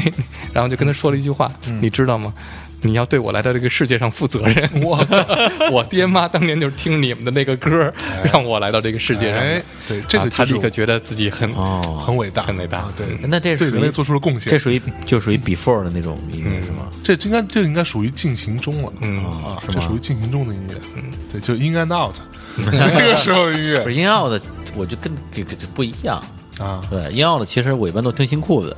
[0.04, 0.14] 嘿
[0.54, 2.34] 然后就跟他说了一句话：“嗯你知道吗？
[2.82, 4.70] 你要对我来到这个世界上负责任。
[4.84, 5.04] 我
[5.72, 7.92] 我爹妈当年就是听你们的那个歌，
[8.32, 9.40] 让我来到这个世界上。
[9.40, 14.60] 哎，对，这个啊她就是立刻觉得自己很哦，很伟大，很伟大啊对，那这是对人类做出了贡献这。
[14.60, 16.86] 属于就属于 before 的那种音乐是吗？
[17.04, 22.16] 这应该这应该属于进行中了，嗯啊，这属于进行中的音乐，嗯，对，就 in and out
[22.72, 24.40] 那个时候音乐不是音奥的，
[24.76, 26.22] 我就跟跟就不一样。
[26.60, 28.76] 啊，对，音奥的其实我一般都听新裤子，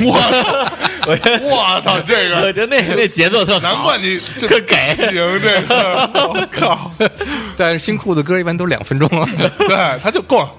[0.00, 0.12] 我
[0.42, 0.66] 操，
[1.44, 2.36] 我操，这个。
[2.36, 4.76] 我觉得那那节奏特好，难怪你这可给。
[4.94, 6.90] 行这个，我靠，
[7.56, 9.28] 但是新裤子歌一般都两分钟了。
[9.58, 10.50] 对，他就够了，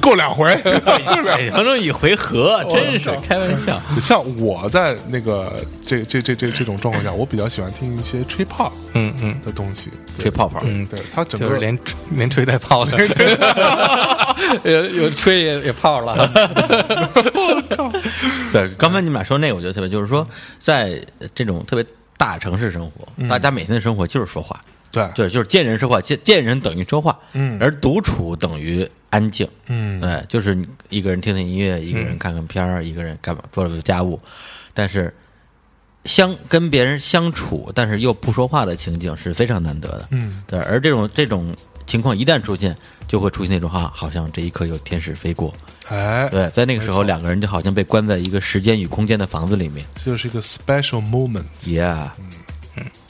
[0.00, 0.46] 够两回。
[0.64, 3.80] 两分钟一回合，真是开玩笑。
[4.02, 5.52] 像我在那个
[5.90, 9.40] 这这这这这种状况下，我比较喜欢听一些吹泡嗯嗯。
[9.40, 11.76] 的东西，吹泡泡，嗯，对他整个就是连
[12.10, 12.96] 连吹带泡的，
[14.62, 16.30] 有有吹也也泡了。
[18.52, 20.24] 对，刚才你们俩说那个，我觉得特别，就是说，
[20.62, 21.84] 在这种特别
[22.16, 24.60] 大城市生活，大家每天的生活就是说话，
[24.92, 25.08] 对。
[25.16, 30.00] 就是就是见人说话，见见人等于说话，嗯而独处等于安静，嗯。
[30.00, 34.20] 对，就是你一个人听听音乐，一个人看看片儿，一个人干嘛做做家务，
[34.74, 35.12] 但是
[36.04, 40.42] 相跟别人相处，但是又不说话的情景是非常难得的，嗯。
[40.46, 41.54] 对，而这种这种
[41.86, 42.74] 情况一旦出现，
[43.06, 45.52] 就会出现那种哈，好像这一刻有天使飞过，
[45.88, 49.84] 哎，对，在那个时候，两个人就好像被关在一个时间与空间的房子里面。
[50.02, 52.08] 这就是一个 special moment，，Yeah，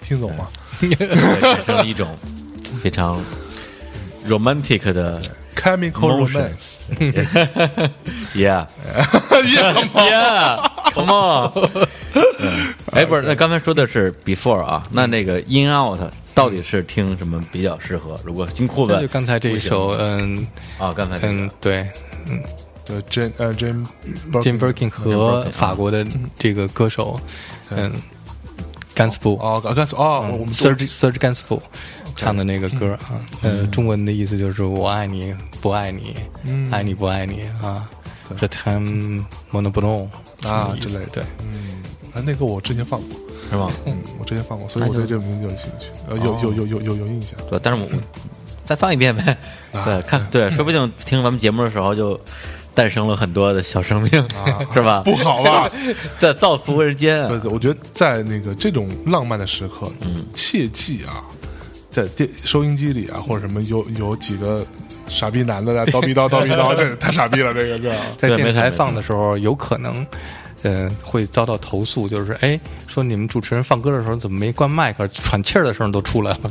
[0.02, 0.48] 听懂吗？
[0.80, 2.18] 产生了一种
[2.82, 3.22] 非常
[4.26, 5.22] romantic 的
[5.54, 7.54] Chemical romance，Yeah。
[9.94, 11.52] Yeah，come on。
[12.14, 16.00] 嗯 哎，不是，那刚才说的是 before 啊，那那个 in out
[16.34, 18.18] 到底是听什么比较适合？
[18.24, 20.46] 如果新裤子就刚才这一首，嗯
[20.78, 21.86] 啊，刚才嗯对，
[22.28, 22.40] 嗯，
[22.84, 26.04] 就，Jim 呃 Jim，Jim Birkin 和法国的
[26.36, 27.20] 这个歌手，
[27.70, 27.92] 嗯，
[28.94, 31.60] 甘斯布，哦，刚才说哦，我们 Serge Serge Gainsbourg
[32.16, 36.16] 唱的那个歌啊，呃，中文的意思就是我爱你不爱你，
[36.72, 37.88] 爱你不爱你啊，
[38.38, 38.80] 这 time
[39.50, 40.08] m o n o b o
[40.42, 41.10] n 啊之类的。
[41.12, 41.24] 对，
[42.14, 43.08] 哎，那个我之前放过，
[43.50, 43.70] 是吧？
[43.86, 47.32] 嗯，我之前放过，所以我对这个名字有兴趣，呃，有有有有有有印象。
[47.48, 48.02] 对，但是我我
[48.64, 49.36] 再放一遍呗，
[49.72, 52.18] 对，看对，说不定听咱们节目的时候就
[52.74, 54.10] 诞生了很多的小生命，
[54.72, 55.02] 是吧？
[55.04, 55.70] 不好吧？
[56.20, 61.24] 在造福人间啊，对对，我觉得在那个这种浪漫的时刻，嗯，切记啊，
[61.90, 64.64] 在电收音机里啊，或者什么有有几个
[65.08, 67.92] 傻逼男的在叨逼叨 叨逼叨，这太傻逼了，这个这。
[68.16, 70.06] 在电台放的时候，有可能，
[70.62, 76.50] 呃，会遭到投诉，就是哎，说你们主持人放歌的时候怎么没关麦克，喘气儿的声都出来了，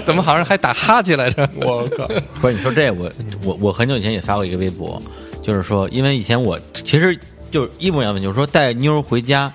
[0.06, 1.48] 怎么好像还打哈欠来着？
[1.56, 2.06] 我靠，
[2.40, 3.10] 不是你说这我
[3.42, 5.00] 我我很久以前也发过一个微博，
[5.42, 7.18] 就是说，因为以前我其实
[7.50, 9.52] 就是一模一样的，就是说带妞儿回家。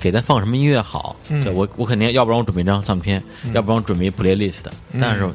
[0.00, 1.16] 给她放什么音乐好？
[1.28, 3.20] 对我，我肯定要不然我准备一张唱片，
[3.52, 4.62] 要不然我准备一 playlist。
[5.00, 5.28] 但是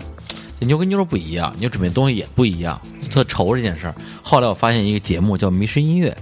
[0.64, 2.80] 这妞跟妞儿不一样，你准备东西也不一样，
[3.12, 3.96] 特愁这件事儿。
[4.22, 6.16] 后来我发现一个节目叫《迷失音乐》，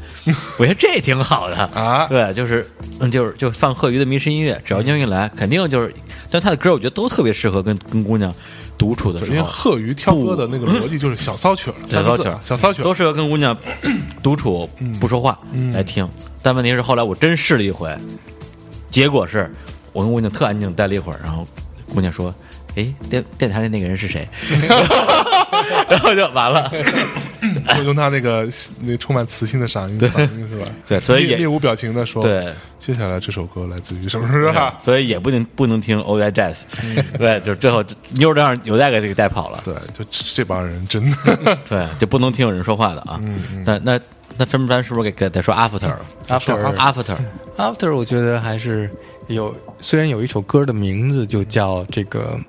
[0.57, 2.67] 我觉得这挺好的啊对，就是
[2.99, 5.93] 嗯，就是就放贺鱼的迷失音乐，只要妞儿一来，肯定就是，
[6.31, 8.33] 但他的歌我觉得都特别适合跟跟姑娘
[8.79, 9.47] 独处的时候因为候。
[9.47, 13.55] 贺鱼挑歌的那个逻辑就是小骚曲儿， 小骚曲小骚曲儿都适合跟姑娘
[14.23, 14.67] 独处
[14.99, 15.37] 不说话
[15.71, 16.07] 来听。
[16.41, 17.95] 但问题是后来我真试了一回，
[18.89, 19.53] 结果是
[19.93, 21.45] 我跟姑娘特安静待了一会儿，然后
[21.93, 22.33] 姑娘说
[22.75, 24.27] ：“哎，电电台里那个人是谁？”
[25.89, 26.71] 然后就完了。
[27.75, 28.47] 就用他那个
[28.81, 30.67] 那充满磁性的嗓音对是吧？
[30.87, 34.77] 对所以也面面无表情的说，对，接下来这首歌来自于什么是吧？
[34.83, 36.59] 所以也不能不能听 o l d jazz，
[37.17, 43.19] 对，就最后妞儿让有带给这个带跑了，对，就这这帮人真的对，就不能听有人说话的啊。
[43.65, 43.99] 那那
[44.37, 47.17] 那分不咱是不是给给得说 after 了 After after
[47.57, 48.87] After 我觉得还是
[49.27, 52.39] 有，虽然有一首歌的名字就叫这个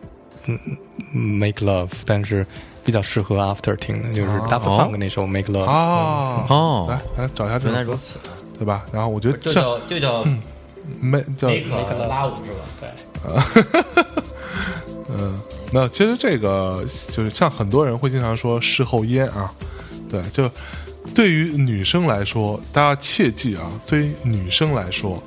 [0.46, 0.58] 嗯
[1.12, 2.46] Make Love，但是
[2.84, 5.64] 比较适合 After 听的，就是 Daft 哦 Punk 那首 Make Love。
[5.64, 6.86] 哦，哦。
[6.88, 8.18] 来来找一下这首，原来如此，
[8.58, 8.84] 对吧？
[8.92, 10.24] 然后我觉得就像叫就叫
[11.00, 12.64] 没叫克拉舞是吧？
[12.80, 12.88] 对，
[15.16, 15.40] 嗯，
[15.72, 19.52] 没有，其实这个就是像很多人会经常说事后烟啊，
[20.08, 20.50] 对，就
[21.14, 25.22] 对于女生来说，大家切记啊，对于女生来说，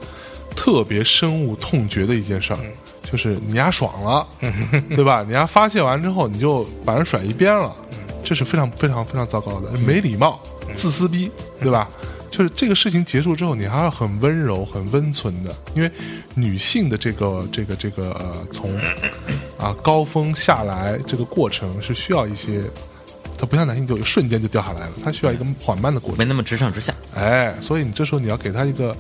[0.55, 2.59] 特别深恶痛绝的一件事儿，
[3.15, 4.27] 就是你丫爽了，
[4.89, 5.23] 对吧？
[5.25, 7.73] 你丫发泄完之后，你就把人甩一边了，
[8.21, 10.37] 这是非常非常非常糟糕的，没礼貌、
[10.75, 11.89] 自私逼，对吧？
[12.29, 15.89] 就是这个事情结束之后，你还要很温柔、很温存的，因为
[16.33, 18.69] 女性的这个、这个、这个呃，从
[19.57, 22.63] 啊高峰下来这个过程是需要一些，
[23.37, 26.17] 它不像男性就瞬间就掉下来了，它需要一个缓慢的过程。
[26.17, 26.93] 没那么直上直下。
[27.15, 28.93] 哎，所以你这时候你要给他一个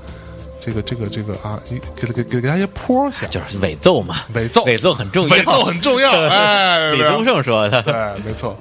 [0.65, 6.11] 这个这个这个啊，你给给给给他一些坡下，就是伪奏嘛，伪奏伪奏很重要，伪奏很重要。
[6.27, 7.81] 哎，李宗盛说的。
[7.83, 7.93] 对，
[8.25, 8.57] 没错。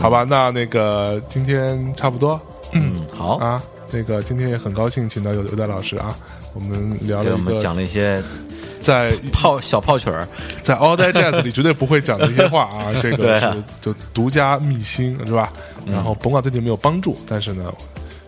[0.00, 2.40] 好吧，那那个今天差不多
[2.72, 3.62] 嗯，好，啊。
[3.94, 6.16] 那个今天也很高兴请到有有戴老师啊，
[6.54, 8.22] 我们聊给我们讲了一些
[8.80, 10.26] 在泡小泡曲儿，
[10.62, 15.52] 在 All Day Jazz 里绝对不会讲的一些话啊， 这个啊是就独家秘辛是吧？
[15.86, 17.70] 然后甭管对你有没有帮助，但是呢，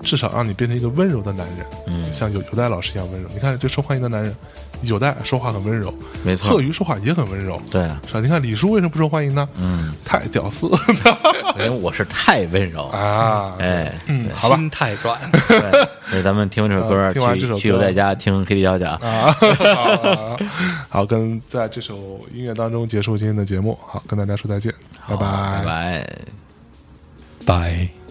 [0.05, 2.13] 至少让你变成一个温柔的男人，嗯。
[2.13, 3.29] 像有有戴老师一样温柔。
[3.33, 4.35] 你看这受欢迎的男人，
[4.83, 6.51] 有戴说话很温柔，没错。
[6.51, 8.21] 贺鱼说话也很温柔，对啊，是吧？
[8.21, 9.49] 你看李叔为什么不受欢迎呢？
[9.59, 10.71] 嗯，太屌丝。
[11.57, 13.55] 因为我是太温柔，啊！
[13.61, 15.71] 哎，嗯，好吧，心太软， 对，
[16.11, 17.59] 所以咱们听这首歌呃，听完这首歌。
[17.59, 19.37] 去去有在家听 Kitty 小姐啊， 啊，
[19.75, 20.39] 好，
[20.89, 24.73] 好，跟在这首音乐当中结束今天的节目，好，跟大家说再见，
[25.07, 25.17] 拜。
[25.17, 26.07] 拜拜。
[27.47, 28.04] 拜。